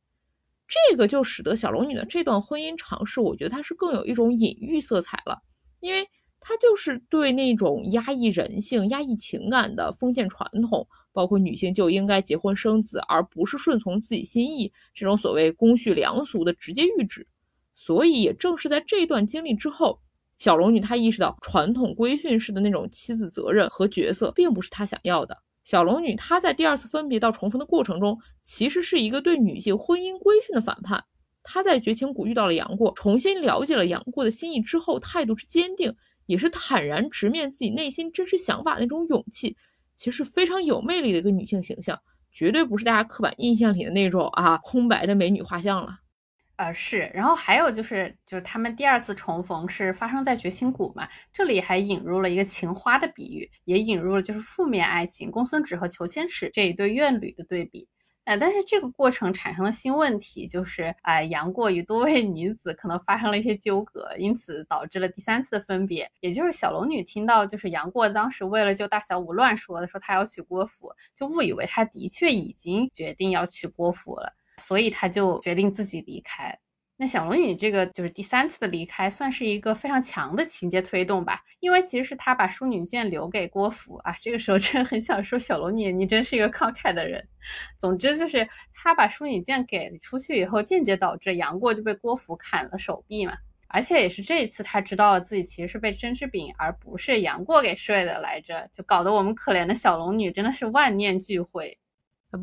[0.67, 5.41] 这个就使得小龙女的这段婚姻尝试，我觉得它是更有一种隐喻色彩了，
[5.79, 6.05] 因为
[6.39, 10.85] 它就是对那种压抑人性、压抑情感的封建传统。
[11.13, 17.25] 包括女性就应该结婚生子，而不是顺从自己心意，这种所谓公序良俗的直接谕旨。
[17.73, 19.99] 所以也正是在这段经历之后，
[20.37, 25.37] 小龙女她意识到传统规训式的那种妻子责任和角色并不是她想要的。
[25.63, 31.03] 小龙女她在第二次分别到重逢的过程中，其实是一个对女性婚姻规训的反叛。
[31.43, 35.91] 她在绝情谷遇到了杨过，重新了解了杨过的心意之后，态度之坚定，
[36.25, 39.55] 也是坦然直面自己内心真实想法的那种勇气，
[40.01, 41.95] 其实非常有魅力的一个女性形象，
[42.31, 45.99] 绝对不是大家刻板印象里的那种啊空白的美女画像了。
[46.55, 57.87] 呃是，然后还有就是，就是他们第二次重逢是发生在绝情谷嘛，这里还引入了一个情花的比喻，也引入了就是负面爱情公孙止和裘千尺这一对怨侣的对比。
[58.25, 66.09] 呃，但是这个过程产生了新问题，就是啊，杨过与多位女子可能发生了一些纠葛，因此导致了第三次分别。
[66.19, 74.31] 也就是小龙女听到就是杨过当时为了救大小五乱说的，说他要娶郭芙，就误以为他的确已经决定要娶郭芙了。
[74.57, 76.55] 所以他就决定自己离开。
[77.01, 81.41] 那小龙女这个就是第三次的离开，算是一个非常强的情节推动吧。
[81.59, 84.15] 因为其实是他把淑女剑留给郭芙啊。
[84.21, 87.27] 这个时候真的很想说小龙女，你真是一个慷慨的人。
[87.79, 93.33] 总之就是他把淑女剑给出去以后，间接导致杨过就被郭芙砍了手臂嘛。
[93.67, 101.75] 而且也是这一次他知道了自己其实是被甄之饼而不是杨过给睡的来着，就搞得我们可怜的小龙女真的是万念俱灰。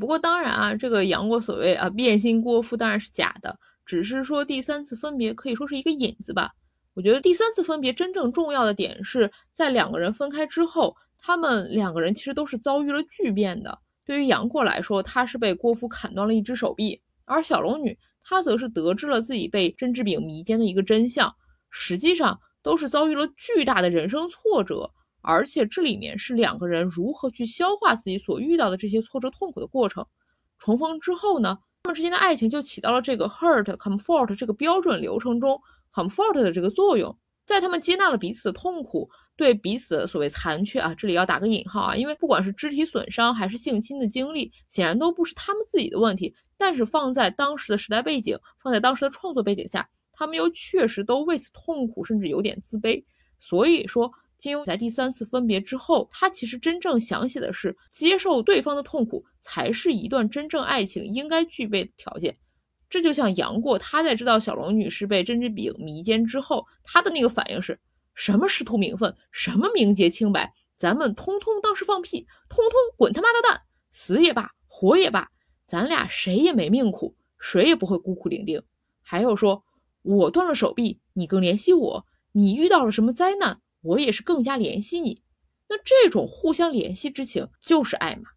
[0.01, 3.57] 不过当然啊，这个杨过所谓啊变心郭芙当然是假的，
[3.89, 6.53] 只是说第三次分别可以说是一个引子吧。
[6.93, 13.79] 我觉得第三次分别真正重要的点是在两个人分开之后，他们两个人其实都是遭遇了巨变的。
[14.05, 21.35] 对于杨过来说，他是被郭芙砍断了一只手臂，而小龙女她则是得知了自己被甄之饼迷奸的一个真相，
[21.71, 24.91] 实际上都是遭遇了巨大的人生挫折。
[25.23, 30.05] 而且这里面是两个人如何去消化自己所遇到的这些挫折痛苦的过程。
[30.59, 35.59] 重逢之后呢，们之间的爱情就起到了这个 hurt comfort 这个标准流程中
[35.93, 37.19] comfort 的这个作用。
[37.47, 46.35] 在他们接纳了彼此的痛苦，对彼此的所谓残缺啊，这里要打个引号啊，因为不管是肢体损伤还是性侵的经历，显然都不是他们自己的问题。
[46.59, 53.03] 但是放在当时的时代背景，放在当时的创作背景下，他们又确实都为此痛苦，甚至有点自卑。
[53.39, 54.13] 所以说。
[54.39, 62.37] 金庸在第三次分别之后，他其实真正想写的是接受对方的痛苦，才是一段真正爱情应该具备的条件。
[62.89, 67.79] 这就像杨过，他在知道小龙女是被甄之饼迷奸之后，他的那个反应是
[68.15, 75.29] 什么师徒名分，什么名节清白，咱们通通当是放屁，通通滚他妈的蛋，死也罢，活也罢，
[75.67, 78.63] 咱俩谁也没命苦，谁也不会孤苦伶仃。
[79.03, 79.63] 还有说，
[80.03, 83.61] 我断了手臂，你更怜惜我，你遇到了什么灾难？
[83.83, 85.23] 我也是更加怜惜你，
[85.69, 88.31] 那这种互相怜惜之情就是爱嘛？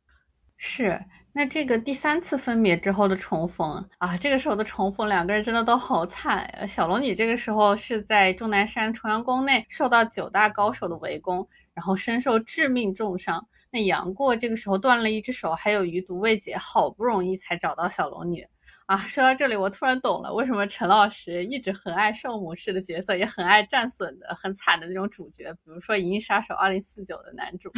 [0.57, 1.03] 是。
[1.33, 6.67] 那这个第三次分别之后的重逢啊，这个时候的重逢，两个人真的都好惨。
[6.67, 13.47] 小龙女这个时候是在终南山重阳宫内受到九大高手的围攻，然后身受致命重伤。
[13.71, 18.45] 那杨过这个时候断了一只手，还有余毒未解，好不容易才找到小龙女。
[18.91, 27.71] 啊，说到这里，我突然懂了，为什么陈老师一直很爱圣母式的角色，也很爱战损的、很惨的那种主角，比如说《银翼杀手二零四九》的男主。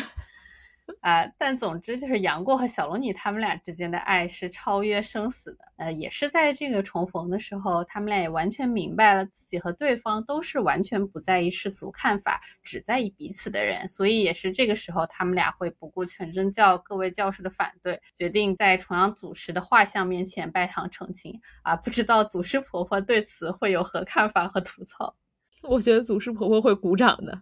[0.99, 5.59] 啊，但总之就是杨过和小龙女他们俩之间的爱是超越生死的。
[5.77, 13.87] 呃，也是在这个重逢的时候，他们俩也完全明白了自己和对方都是完全不在意世俗看法，只在意彼此的人。
[13.87, 21.39] 所以也是这个时候，他们俩会不顾全真教各位教授的反对，决定在重阳祖师的画像面前拜堂成亲。
[21.63, 25.15] 啊，不知道祖师婆婆对此会有何看法和吐槽？
[25.63, 27.41] 我觉得祖师婆婆会鼓掌的。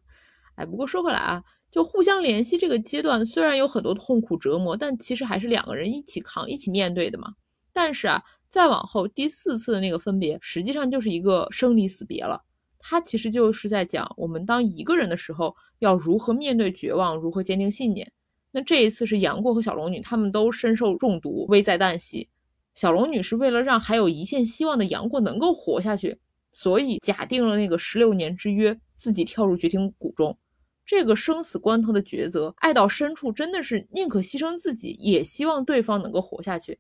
[0.56, 1.43] 哎，不过说回来啊。
[1.71, 7.34] 就互相联系这个阶段，虽然有很多痛苦折磨，但其实还是两个人一起扛、一起面对的嘛。
[7.71, 12.39] 但是啊，再往后第四次的那个分别，实际上就是一个生离死别了。
[12.77, 18.12] 他其实就是在讲我们当一个人的时候，要如何面对绝望，如何坚定信念。
[18.51, 22.27] 那这一次是杨过和小龙女，他们都身受中毒，危在旦夕。
[22.73, 26.17] 小龙女是为了让还有一线希望的杨过能够活下去，
[26.51, 30.38] 所以假定了那个十六年之约，自己跳入绝情谷中。
[30.91, 36.78] 这个生死关头的抉择，爱到深处，真的是宁可牺牲自己，也希望对方能够活下去。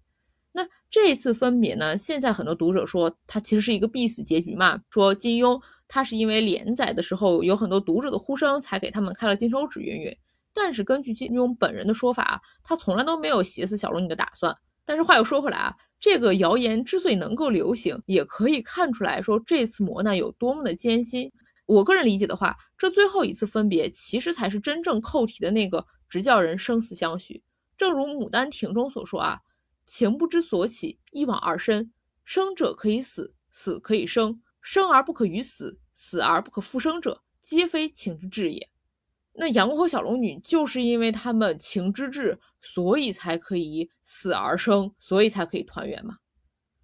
[0.51, 1.97] 那这次分别呢？
[1.97, 4.77] 现在很多读者说，它其实是一个必死结局嘛。
[4.89, 5.57] 说金庸
[5.87, 10.13] 他是因为连载的时候有很多读者的呼声，才给他们开了金手指云云。
[10.53, 14.53] 但是根据金庸本人的说法，他从来都没有写死小龙女的打算。
[14.85, 21.31] 但是话又说回来啊，这个谣言之所以能够流行，也可以看出来说这次磨难有多么的艰辛。
[21.71, 27.41] 我个人理解的话，这最后一次分别，其实才是真正扣题的那个，直叫人生死相许。
[27.77, 29.39] 正如《牡丹亭》中所说啊，
[29.85, 31.93] 情不知所起，一往而深。
[32.25, 38.69] 生者可以死，死可以生，生而不可与死，死而不可复生者，皆非情之至也。
[39.35, 46.17] 那杨过和小龙女就是因为他们情之至，所以才可以死而生，所以才可以团圆嘛。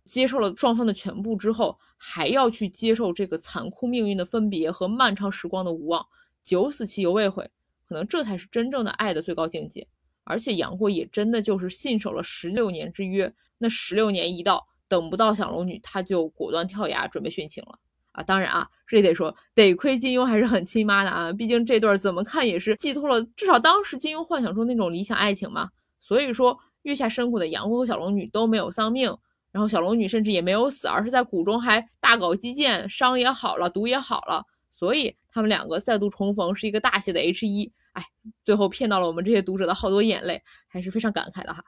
[0.05, 6.05] 接受了双方的全部之后，还要去接受这个残酷命运的分别和漫长时光的无望，
[6.43, 7.49] 九死其犹未悔，
[7.87, 9.85] 可能这才是真正的爱的最高境界。
[10.23, 17.79] 而且杨过也真的就是信守了十六年之约，那十六年一到，等不到小龙女，他就果断跳崖准备殉情了。
[18.11, 25.69] 啊，当然啊，这得说，得亏金庸还是很亲妈的啊，毕竟这段怎么看也是寄托了至少当时金庸幻想中那种理想爱情嘛。
[25.99, 29.15] 所以说，月下深谷的杨过和小龙女都没有丧命，
[29.57, 38.03] 然后小龙女甚至也没有死，而是在谷中还大搞基建，伤也好了，毒也好了，所以他们两个再度重逢是一个大写的 H 一，哎，
[38.45, 41.63] 最后骗到了我们这些读者的好多眼泪，还是非常感慨的哈。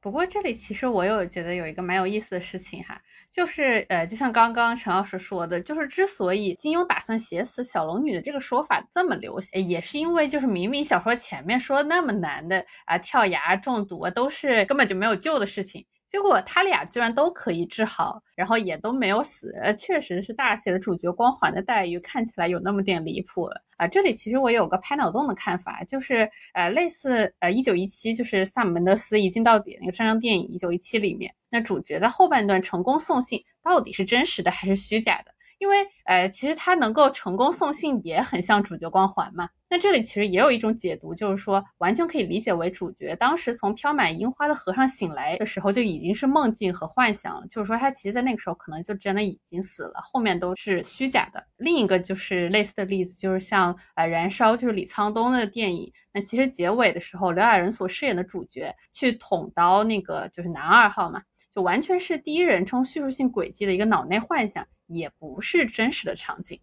[0.00, 15.86] 不过这里其实我有觉得有一个蛮有意思的事情哈，就是呃，就像刚刚陈老师说的，就是之所以金庸打算写死小龙女的这个说法这么流行，也是因为就是明明小说前面说那么难的啊，跳崖中毒啊，都是根本就没有救的事情。
[16.10, 23.86] 结果他俩居然都可以治好，然后也都没有死，呃，确实是大写的主角光环的待遇看起来有那么点离谱了啊！
[23.86, 35.32] 这里其实我有个拍脑洞的看法，就是呃，类似呃一九一七，就是萨姆门德斯一镜到底那个战争电影一九一七里面，那主角在后半段成功送信，到底是真实的还是虚假的？
[35.58, 39.48] 因为，呃，其实他能够成功送信也很像主角光环嘛。
[39.70, 51.44] 那这里其实也有一种解读，就是说完全可以理解为主角当时从飘满樱花的河上醒来的时候就已经是梦境和幻想了，就是说他其实，在那个时候可能就真的已经死了，后面都是虚假的。
[51.58, 61.20] 另一个就是类似的例子，就是像呃燃烧，就是李沧东的电影，那其实结尾的时候，刘亚仁所饰演的主角去捅刀那个就是男二号嘛，
[61.60, 64.66] 完全是第一人称叙述性轨迹的一个脑内幻想。
[64.90, 66.58] 也不是真实的场景，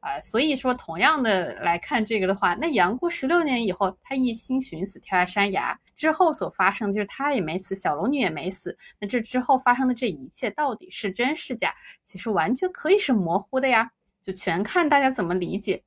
[0.00, 11.74] 啊，所以说同样的来看这个的话，那杨过十六年以后，他一心寻死跳下山崖之后所发生就是他也没死，小龙女也没死，那这之后发生的这一切到底是真是假？
[12.04, 13.90] 其实完全可以是模糊的呀，
[14.20, 15.82] 就全看大家怎么理解，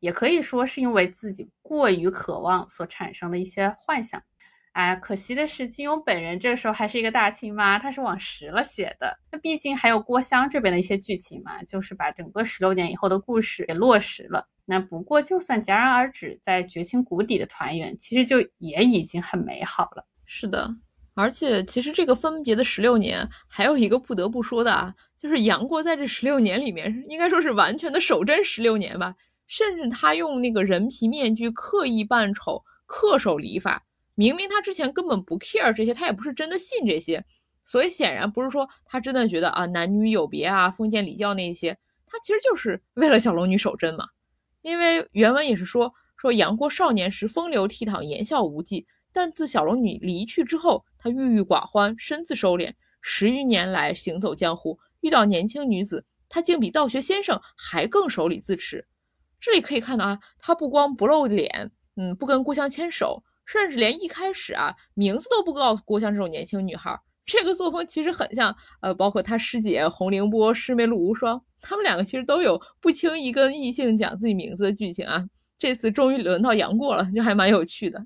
[0.00, 4.22] 也可以说是因为自己过于渴望所产生的一些幻想。
[4.72, 9.18] 哎，可惜的是，金庸本人这个时候还是一个大青蛙，他是往实了写的。
[9.32, 14.46] 那毕竟还有郭襄这边的一些剧情嘛，就是把整个十六年以后的故事给落实了。
[14.64, 20.06] 那不过就算戛然而止，在绝情谷底的团圆，其实就也已经很美好了。
[20.24, 20.72] 是的，
[21.14, 29.16] 而且其实这个分别的十六年，还有一个不得不说的啊，就是杨过在这十六年里面，应该说是完全的守贞十六年吧，
[29.48, 33.82] 甚至他用那个人皮面具刻意扮丑，恪守礼法。
[34.20, 37.24] 明明他之前根本不 care 这些，他也不是真的信这些，
[37.64, 41.72] 所以显然不是说他真的觉得啊男女有别啊封建礼教那些，
[42.04, 44.04] 他其实就是为了小龙女守贞嘛。
[44.60, 52.74] 因为原文也是说说杨过少年时风流倜傥，言笑无忌，但自小龙女离去之后，他郁郁寡欢，身自收敛。
[53.00, 58.86] 十余年来行走江湖，遇到年轻女子，他竟比道学先生还更守礼自持。
[59.40, 63.24] 这里可以看到啊，他不光不露脸，嗯，不跟故乡牵手。
[63.50, 66.96] 甚至连一开始啊名字都不告诉郭襄这种年轻女孩，
[67.26, 75.26] 这个作风其实很像呃，包括他师姐洪凌波、师妹陆无双，他们两个其实都有不轻易跟异性讲自己名字的剧情啊。
[75.58, 78.00] 这次终于轮到杨过了，就还蛮有趣的。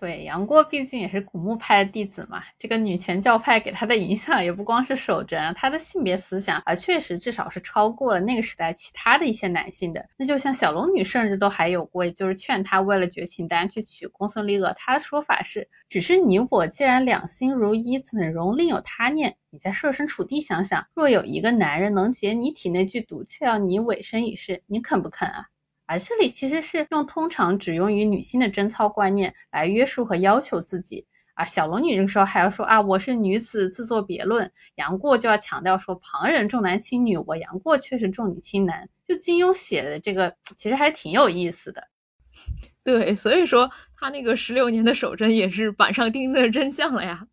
[0.00, 10.02] 对杨过毕竟也是古墓派的弟子嘛，这个女权教派给他的影响也不光是守贞，他的性别思想啊，确实至少是超过了那个时代其他的一些男性的。
[10.16, 14.72] 那就像小龙女，甚至都还有过，就是劝他为了绝情丹去娶公孙丽娥。
[14.74, 19.36] 他的说法是：只是你我既然两心如一，怎容另有他念？
[19.50, 25.49] 你再设身处地想想，若有一个男人能解你体内剧毒，却要你委身一事，你肯不肯啊？
[25.90, 31.44] 而这里其实是用通常只用于女性的贞操观念来约束和要求自己啊。
[31.44, 34.48] 小龙女这个时候还要说啊，我是女子，自作别论。
[34.76, 38.88] 杨过就要强调说，旁人重男轻女，我杨过却是重女轻男。
[39.04, 41.88] 就金庸写的这个，其实还挺有意思的。
[42.84, 47.26] 对，所以说他那个十六年的守贞也是板上钉钉的真相了呀。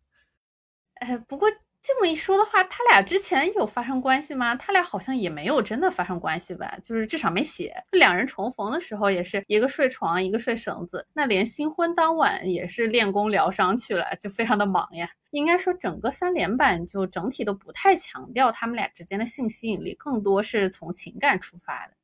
[0.94, 1.48] 哎，不过。
[1.88, 4.54] 这么一说的话，他俩之前有发生关系吗？
[4.54, 7.74] 他俩好像也没有真的发生关系吧，就是至少没写。
[7.92, 11.06] 两人重逢的时候也是一个睡床，一个睡绳子。
[11.14, 15.08] 那连新婚当晚也是练功疗伤去了，就非常的忙呀。
[15.30, 21.94] 应该说整个三连版就整体都不太强调他们俩之间的性吸引力，更多是从情感出发的。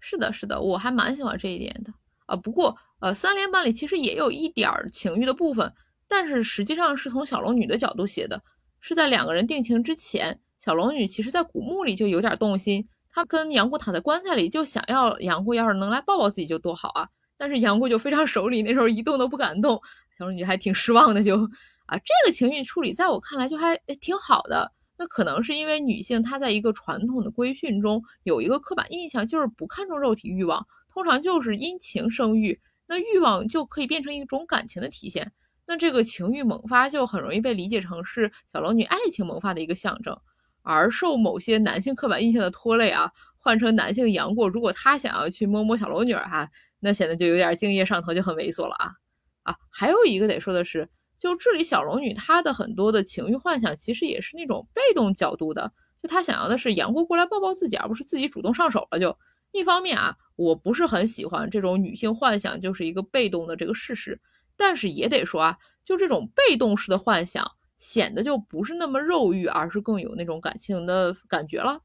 [0.00, 1.92] 是的，是的，我还蛮喜欢这一点的
[2.24, 2.34] 啊。
[2.34, 5.70] 不过呃，三连版里其实也有一点情欲的部分，
[6.08, 8.42] 但是实际上是从小龙女的角度写的。
[8.88, 17.08] 是在两个人定情之前，小龙女其实在古墓里就有点动心，她跟杨过躺在棺材里，就想要杨过要是能来抱抱自己就多好啊。
[17.36, 19.74] 但是杨过就非常守礼，那时候一动都不敢动。
[20.16, 21.34] 小龙女还挺失望的，就
[21.86, 24.70] 啊，这个情绪处理在我看来就还挺好的。
[24.96, 30.64] 那可能是因为女性她在一个传统的规训中有一个刻板印象，就是不看重肉体欲望，
[30.94, 32.56] 通常就是因情生育，
[32.86, 35.32] 那欲望就可以变成一种感情的体现。
[35.66, 40.16] 那这个情欲萌发就很容易被理解成是小龙女爱情萌发的一个象征，
[40.62, 46.48] 而受某些男性刻板印象的拖累啊，换成男性杨过，如果他想要去摸摸小龙女哈，
[46.80, 48.92] 那显得就有点敬业上头，就很猥琐了啊
[49.42, 49.56] 啊！
[49.70, 50.88] 还有一个得说的是，
[51.18, 59.00] 就这里小龙女她的很多的情欲幻想，其实也是那种被动角度的，就她想要的是杨过过来抱抱自己，而不是自己主动上手了。
[59.00, 59.16] 就
[59.52, 64.20] 一方面啊，我不是很喜欢这种女性幻想就是一个被动的这个事实。
[64.56, 67.44] 但是也得说啊，就这种被动式的幻想，
[67.78, 71.80] 显得就不是那么肉欲，而是更有那种感情的感觉了。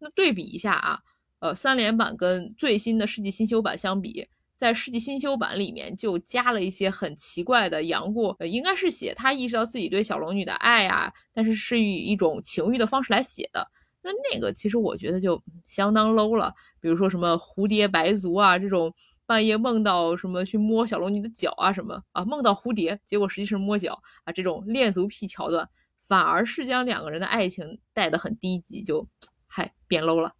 [0.00, 0.98] 那对比一下啊，
[1.40, 13.66] 呃，三连版跟最新的世纪新修版相比，在世纪新修版里面就加了一些很奇怪的杨过，应该是写他意识到自己对小龙女的爱啊，但是是以一种情欲的方式来写的。
[14.02, 18.92] 那那个其实我觉得就相当 low 了，比如说什么蝴蝶白足啊这种。
[19.26, 25.68] 半夜梦到什么去摸小龙女的脚啊什么啊梦到蝴蝶，结果实际是摸脚啊这种恋足癖桥段，
[26.00, 29.06] 反而是将两个人的爱情带得很低级，就
[29.46, 30.34] 嗨变 low 了。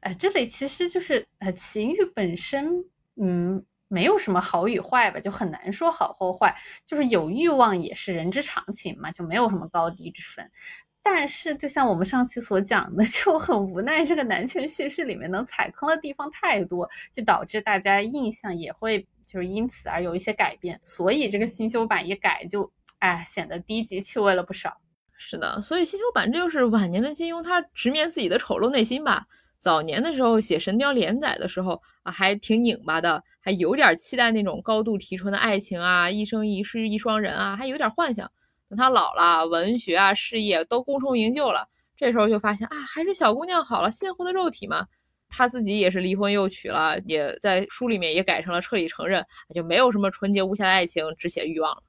[0.00, 2.84] 哎，这里其实就是呃情欲本身，
[3.16, 6.54] 嗯，没有什么好与坏吧，就很难说好或坏，
[6.84, 10.50] 就是有欲望也是人之常情嘛，就没有什么高低之分。
[11.06, 20.80] 但是，就像我们上期所讲的， 就很无奈，这个男权叙事里面能踩坑的地方太多，就导致大家印象也会就是因此而有一些改变。
[20.82, 24.80] 所以这个新修版一改，就哎显得低级趣味了不少。
[25.18, 29.26] 是的，所以新修版这就是晚年的金庸他直面自己的丑陋内心吧。
[29.60, 38.30] 早年的时候写《神雕》连载的时候啊，还挺拧巴的，还有点期待那种高度提纯的爱情啊，一生一世一双人啊，还有点幻想。
[38.74, 41.64] 等他老了，文学啊、事业都功成名就了，
[41.96, 44.84] 这时候就发现啊，还是小姑娘好了，鲜活的肉体嘛。
[45.28, 51.82] 他自己也是离婚又娶了，也在书里面也改成了彻底承认，就没有什么纯洁无瑕的爱情，只写欲望了。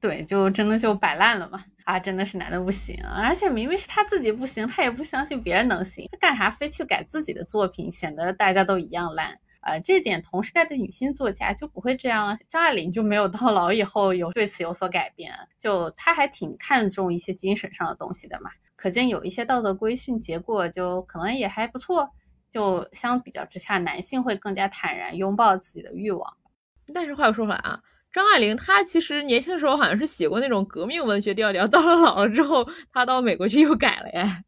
[0.00, 1.62] 对，就真的就摆烂了嘛。
[1.84, 9.38] 啊，真的是男的不行，而且明明是他自己不行，他也不相信别人能行，他干啥非去改自己的作品，显得大家都一样烂。
[9.60, 12.38] 呃，这点同时代的女性作家就不会这样。
[12.48, 18.50] 张爱玲就没有到老以后有对此有所改变，就她还挺看重一些精神上的东西的嘛。
[18.74, 22.10] 可见有一些道德规训，结果就可能也还不错。
[22.50, 26.36] 就相比较之下，男性会更加坦然拥抱自己的欲望。
[26.92, 27.80] 但是话又说回来啊，
[28.12, 34.42] 张爱玲她其实年轻的时候好像是写过那种革命文学调调， 到了老了之后，她到美国去又改了呀。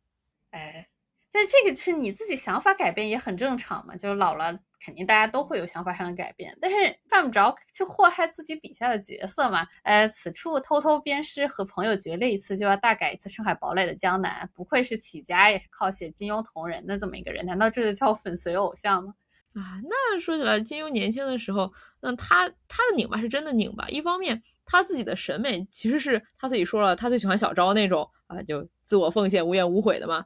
[0.51, 0.87] 哎，
[1.31, 4.59] 在这个就是你自己想法改变也很正常嘛，就老了。
[4.85, 6.77] 肯定大家都会有想法上的改变，但是
[7.09, 9.67] 犯不着去祸害自己笔下的角色嘛。
[9.85, 19.15] 呃，此处偷偷鞭尸，和朋友决裂一次就要大改一次《深海堡垒》的江南，不愧是起家也是靠写金庸同人的这么一个人，难道这就叫粉随偶像吗？
[19.55, 23.87] 啊，那说起来，金庸年轻的时候，那他他的拧巴是真的拧巴。
[23.89, 30.25] 一方面，他自己的审美其实是他自己说了，他最喜欢小昭那种啊，就自我奉献、无怨无悔的嘛。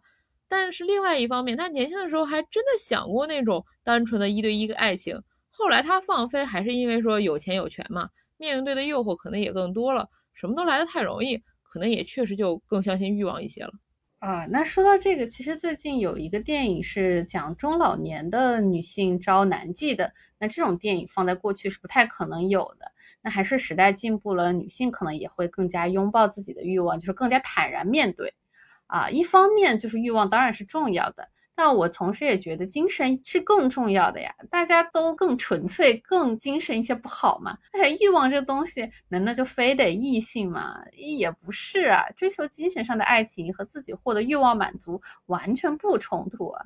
[0.48, 5.20] 但是另外一方面，他年轻的时候还真的想过那种单纯的一对一的爱情。
[5.50, 13.72] 后来他放飞，还是因为说有钱有权嘛，面对的诱惑可能也更多了，什么都来得太容易，可能也确实就更相信欲望一些了。
[14.18, 22.90] 啊，那说到这个，其实最近有一个电影是讲中老年的女性招男妓的，那这种电影放在过去是不太可能有的。
[23.22, 28.32] 那还是时代进步了，女性可能也会更加拥抱自己的欲望，就是更加坦然面对。
[28.86, 34.34] 啊，一方面就是欲望当然是重要的，但我同时也觉得精神是更重要的呀。
[34.50, 37.56] 大家都更纯粹、更精神一些不好吗？
[37.72, 40.78] 哎，欲望这个东西，难道就非得异性吗？
[40.92, 46.64] 也不是啊，追求精神上的爱情和自己获得欲望满足完全不冲突啊。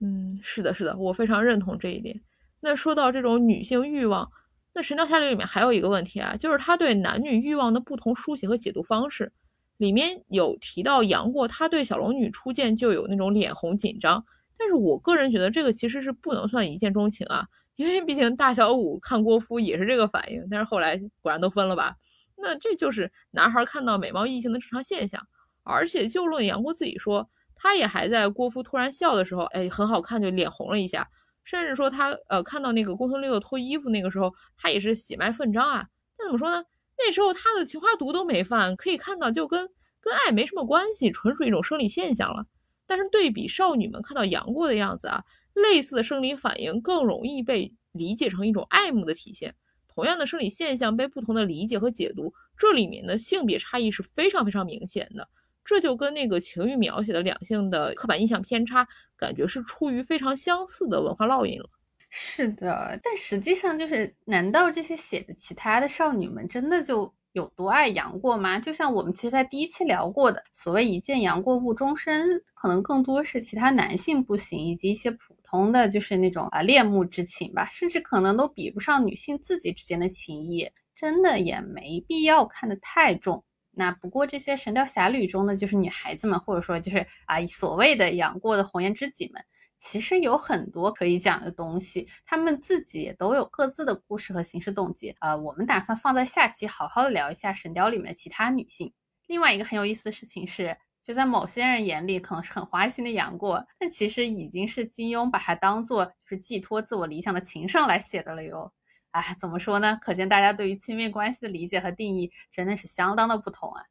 [0.00, 2.20] 嗯，是的，是的，我非常认同这一点。
[2.60, 4.30] 那说到这种女性欲望，
[4.74, 9.32] 那《神雕侠侣》里面还有一个问题啊，就是他对男女欲望的不同书写和解读方式。
[9.76, 14.24] 里面有提到杨过，他对小龙女初见就有那种脸红紧张，
[14.56, 17.46] 但是我个人觉得这个其实是不能算一见钟情啊，
[17.76, 21.94] 因为毕竟大小五看郭芙也是这个反应，但是后来果然都分了吧？
[22.36, 25.20] 那这就是男孩看到美貌异性的正常现象。
[25.66, 31.08] 而且就论杨过自己说，他也还在郭芙突然笑的时候，哎，很好看就脸红了一下，
[31.42, 35.86] 甚至说他呃看到那个公孙六六脱衣服那个时候，他也是喜脉奋张啊。
[36.18, 36.62] 那怎么说呢？
[36.96, 39.68] 那时候他的情花毒都没犯，可以看到就跟
[40.00, 42.46] 跟爱没什么关系，纯属一种生理现象了。
[42.86, 45.22] 但是对比少女们看到杨过的样子啊，
[45.54, 49.54] 类似的生理反应更容易被理解成一种爱慕的体现。
[49.88, 55.26] 同样的生理现象被不同的理解和解读，这里面的性别差异是非常非常明显的。
[55.64, 58.86] 这就跟那个情欲描写的两性的刻板印象偏差，
[59.16, 61.70] 感觉是出于非常相似的文化烙印了。
[62.16, 68.56] 是的，但实际上就是，难道这些写的其他的少女们真的就有多爱杨过吗？
[68.60, 83.42] 就像我们其实，在第一期聊过的，所谓一见杨过误终身，可能更多是其他男性不行，以及一些普通的就是那种啊恋慕之情吧，甚至可能都比不上女性自己之间的情谊，真的也没必要看得太重。
[83.76, 89.44] 那不过这些《神雕侠侣》中的就是女孩子们，或者说就是啊所谓的杨过的红颜知己们，
[89.86, 95.14] 其实有很多可以讲的东西，他们自己也都有各自的故事和行事动机。
[95.20, 98.94] 呃，我们打算放在下期好好的聊一下《神雕》里面的其他女性。
[99.26, 108.72] 另外一个很有意思的事情是，就在某些人眼里可能是很花心的杨过，但其实已经是金庸把他当做就是寄托自我理想的情圣来写的了哟。
[109.10, 109.98] 哎，怎么说呢？
[110.00, 113.84] 可见大家对于亲密关系的理解和定义真的是相当的不同啊。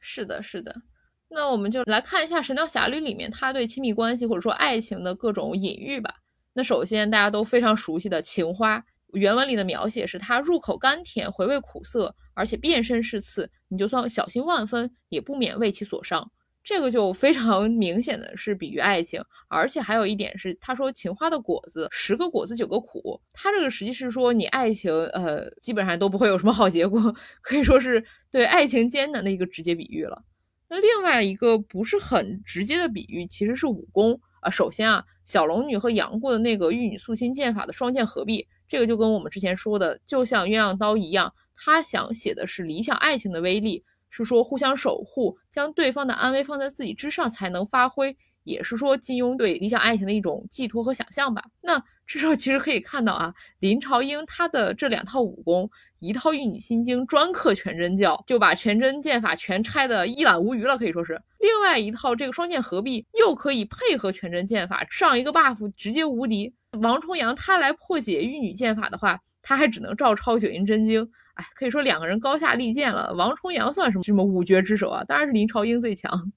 [0.00, 0.82] 是的，是的。
[1.28, 6.14] 那我们就来看一下《神雕侠侣》里面他对亲密关系或者说爱情的各种隐喻吧。
[6.52, 16.26] 那首先大家都非常熟悉的情花，原文里的描写是它入口甘甜，回味苦涩，而且遍身是刺，你就算小心万分，也不免为其所伤。
[16.64, 30.22] 这个就非常 明显的是比喻爱情，而且还有一点是，他说情花的果子十个果子九个苦，他这个实际是说你爱情，呃，基本上都不会有什么好结果， 可以说是对爱情艰难的一个直接比喻了。
[30.68, 34.50] 那另外一个不是很直接的比喻，其实是武功啊。
[34.50, 43.84] 首先啊，小龙女和杨过的那个玉女素心剑法的双剑合璧，这个就跟我们之前说的，就像鸳鸯刀一样，他想写的是理想爱情的威力。
[44.08, 48.16] 是说互相守护，将对方的安危放在自己之上才能发挥，
[48.46, 51.44] 也是说金庸对理想爱情的一种寄托和想象吧。
[51.60, 55.68] 那这时候其实可以看到啊，林朝英他的这两套武功，
[55.98, 66.54] 一套玉女心经专克全真教，就把全真剑法全拆的一览无余了，可以说是；另外一套这个双剑合璧，又可以配合全真剑法上一个 buff，直接无敌。
[66.80, 71.06] 王重阳他来破解玉女剑法的话，他还只能照抄九阴真经。
[71.34, 73.12] 哎，可以说两个人高下立见了。
[73.14, 75.02] 王重阳算什么什么五绝之首啊？
[75.04, 76.32] 当然是林朝英最强。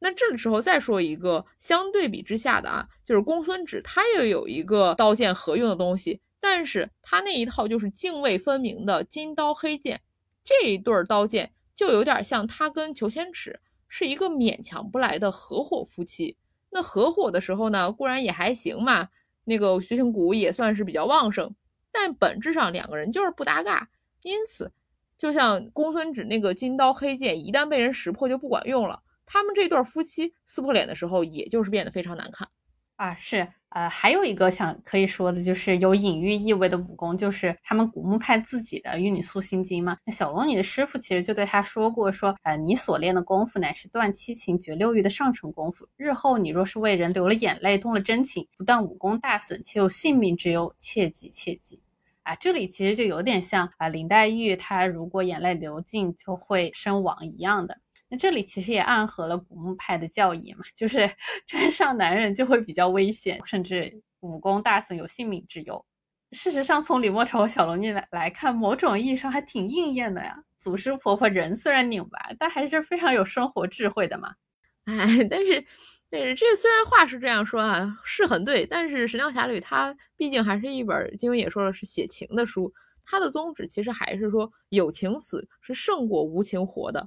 [0.00, 10.00] 那这个时候再说一个相对比之下的啊，就是公孙止，他也有一个刀剑合用的东西，但是他那一套就是泾渭分明的金刀黑剑。
[10.44, 16.36] 这一对儿刀剑就有点像他跟裘千尺是一个勉强不来的合伙夫妻。
[16.70, 19.08] 那合伙的时候呢，固然也还行嘛，
[19.44, 21.54] 那个血性骨也算是比较旺盛，
[21.90, 23.88] 但本质上两个人就是不搭嘎。
[24.22, 24.72] 因此，
[25.16, 29.02] 就像公孙止那个金刀黑剑，一旦被人识破就不管用了。
[29.30, 32.48] 他们这对夫妻撕破脸的时候，也就是变得非常难看
[32.96, 33.14] 啊。
[33.14, 39.98] 是，呃，还有一个想可以说的，就是有隐喻意味的武功，就是他们古墓派自己的玉女素心经嘛。
[40.06, 51.80] 那小龙女的师傅其实就对他说过，说，呃，你所练的功夫乃是断七情绝六欲的上乘功夫，日后你若是为人流了眼泪，动了真情，不但武功大损，且有性命之忧，切记切记。
[52.22, 57.78] 啊，这里其实就有点像啊，林黛玉她如果眼泪流尽就会身亡一样的。
[58.08, 61.10] 那这里其实也暗合了古墓派的教义嘛，就是
[61.46, 65.84] 沾上男人就会比较危险，甚至武功大损，有性命之忧。
[66.32, 70.42] 事实上，从李莫愁和小龙女来来看，某种意义上还挺应验的呀。
[70.58, 74.34] 祖师婆婆人虽然拧巴，但还是非常有生活智慧的嘛。
[74.86, 75.64] 哎，但是。
[76.10, 82.72] 但是这虽然话是这样说啊，是很对，但是《神雕侠侣》它毕竟还是一本金庸也说了是写情的书，
[83.04, 87.06] 它的宗旨其实还是说有情死是胜过无情活的。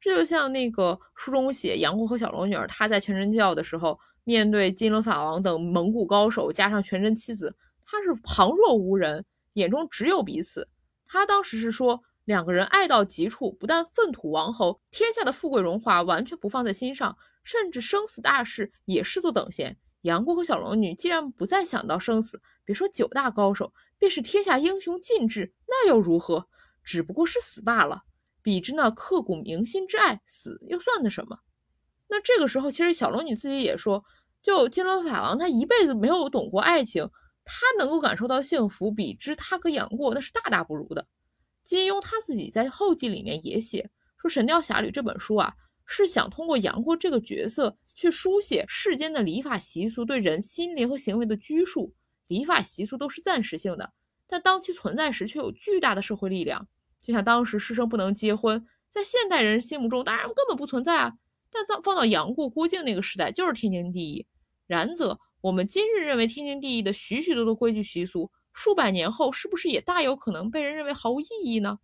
[0.00, 9.24] 这就像那个书中写杨过和小龙女儿，他在全真教的时候，面对金轮法王等蒙古高手，加上全真七子，他是旁若无人，
[9.54, 10.68] 眼中只有彼此。
[11.06, 17.16] 他当时是说两个人爱到极处，不但粪土王侯，天下的富贵荣华完全不放在心上。
[17.44, 19.74] 甚至生死大事也视作等闲。
[20.02, 26.46] 杨过和小龙女既然不再想到生死，别说九大高手，便是天下英雄尽至，那又如何？
[26.84, 28.02] 只不过是死罢了。
[28.42, 31.38] 比之那刻骨铭心之爱，死又算得什么？
[32.08, 34.04] 那这个时候，其实小龙女自己也说，
[34.42, 37.08] 就金轮法王，他一辈子没有懂过爱情，
[37.44, 41.06] 他能够感受到幸福，比之他跟杨过，那是大大不如的。
[41.64, 45.54] 金庸他自己在后记里面也写说，《神雕侠侣》这本书啊。
[45.90, 51.94] 是想通过杨过这个角色去书写世间的礼法习俗对人心灵和行为的拘束。
[52.26, 53.90] 礼法习俗都是暂时性的，
[54.26, 56.68] 但当其存在时，却有巨大的社会力量。
[57.08, 61.14] 就像当时师生不能结婚，在现代人心目中当然根本不存在啊。
[61.50, 64.26] 但放放到杨过、郭靖那个时代，就是天经地义。
[64.66, 71.78] 然则，我们今日认为天经地义的许许多多规矩习俗，数百年后是不是也大有可能被人认为毫无意义呢？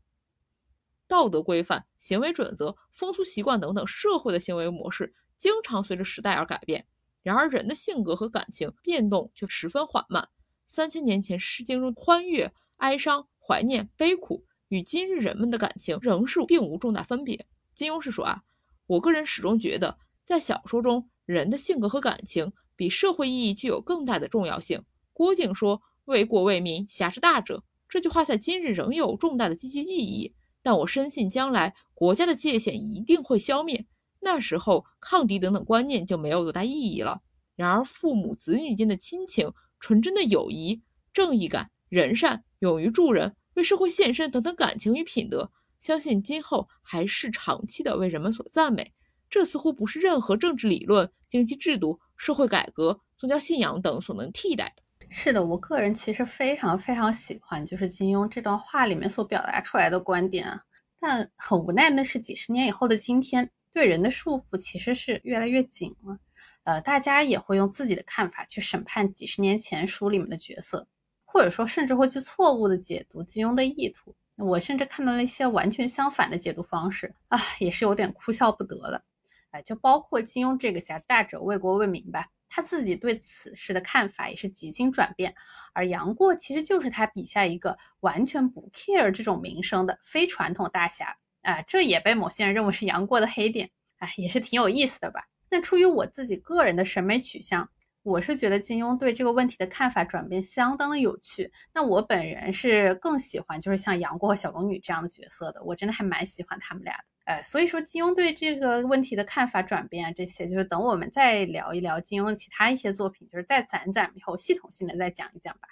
[1.09, 6.87] 道德规范、行为准则、风俗习惯等等社会的行为模式，经常随着时代而改变。
[7.23, 10.29] 然而，人的性格和感情变动却十分缓慢。
[10.67, 14.45] 三千年前《诗经》中欢悦、哀伤、怀念、悲苦，
[14.75, 17.47] 与今日人们的感情仍是并无重大分别。
[17.77, 18.43] 金庸是说啊，
[18.89, 24.83] 我个人始终觉得，在小说中，人的性格和感情比社会意义具有更大的重要性。
[25.13, 30.35] 郭靖说“为国为民，侠之大者”，这句话在今日仍有重大的积极意义。
[30.61, 33.87] 但我深信，将来国家的界限一定会消灭。
[34.19, 37.21] 那时候，抗敌等等观念就没有多大意义了。
[37.55, 45.51] 然而，父母子女间的亲情、纯真的友谊、正义感、仁善、勇于助人、为社会献身等等感情与品德，
[45.81, 48.93] 相信今后还是长期的为人们所赞美。
[49.31, 55.07] 这似乎不是任何政治理论、经济制度、社会改革、宗教信仰等所能替代的。
[55.09, 60.63] 是的，我个人其实非常非常喜欢，就是金庸这段话里面所表达出来的观点啊。
[61.01, 63.51] 但很无奈的是，几十年以后的今天。
[63.73, 66.17] 对人的束缚其实是越来越紧了，
[66.63, 70.87] 呃，大家也会用自己的看法去审判几十年前书里面的角色，
[71.35, 74.15] 或者说甚至会去错误的解读金庸的意图。
[74.37, 79.03] 我甚至看到了一些完全相反的解读方式啊，也是有点哭笑不得了。
[79.51, 85.35] 哎，就包括金庸这个侠之大者为国为民吧，他自己对此事的看法也是几经转变。
[85.73, 91.17] 而杨过其实就是他笔下一个完全不 care 这种名声的非传统大侠。
[91.43, 93.69] 啊，这也被某些人认为是杨过的黑点，
[93.99, 95.27] 哎，也是挺有意思的吧？
[95.51, 97.69] 那出于我自己个人的审美取向，
[98.05, 101.51] 我是觉得金庸对这个问题的看法转变相当的有趣。
[101.73, 107.05] 那我本人是更喜欢就是像杨过和小龙女这样的角色的，我真的还蛮喜欢他们俩的。
[107.25, 115.69] 哎，所以说金庸对这个问题的看法转变啊，这些就是等我们再聊一聊金庸的其他一些作品，就是再攒攒以后系统性的再讲一讲吧。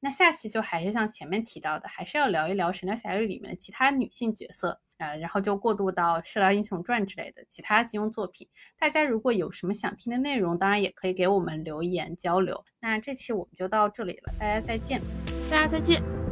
[0.00, 4.80] 那下期就还是像前面提到的，还是要聊一聊《神雕侠侣》里面的其他女性角色。
[4.98, 8.48] 呃，然后就过渡到《射雕英雄传》之类的其他金庸作品。
[8.76, 12.64] 大家如果有什么想听的内容，当然也可以给我们留言交流。
[12.80, 15.00] 那这期我们就到这里了，大家再见，
[15.48, 16.27] 大家再见。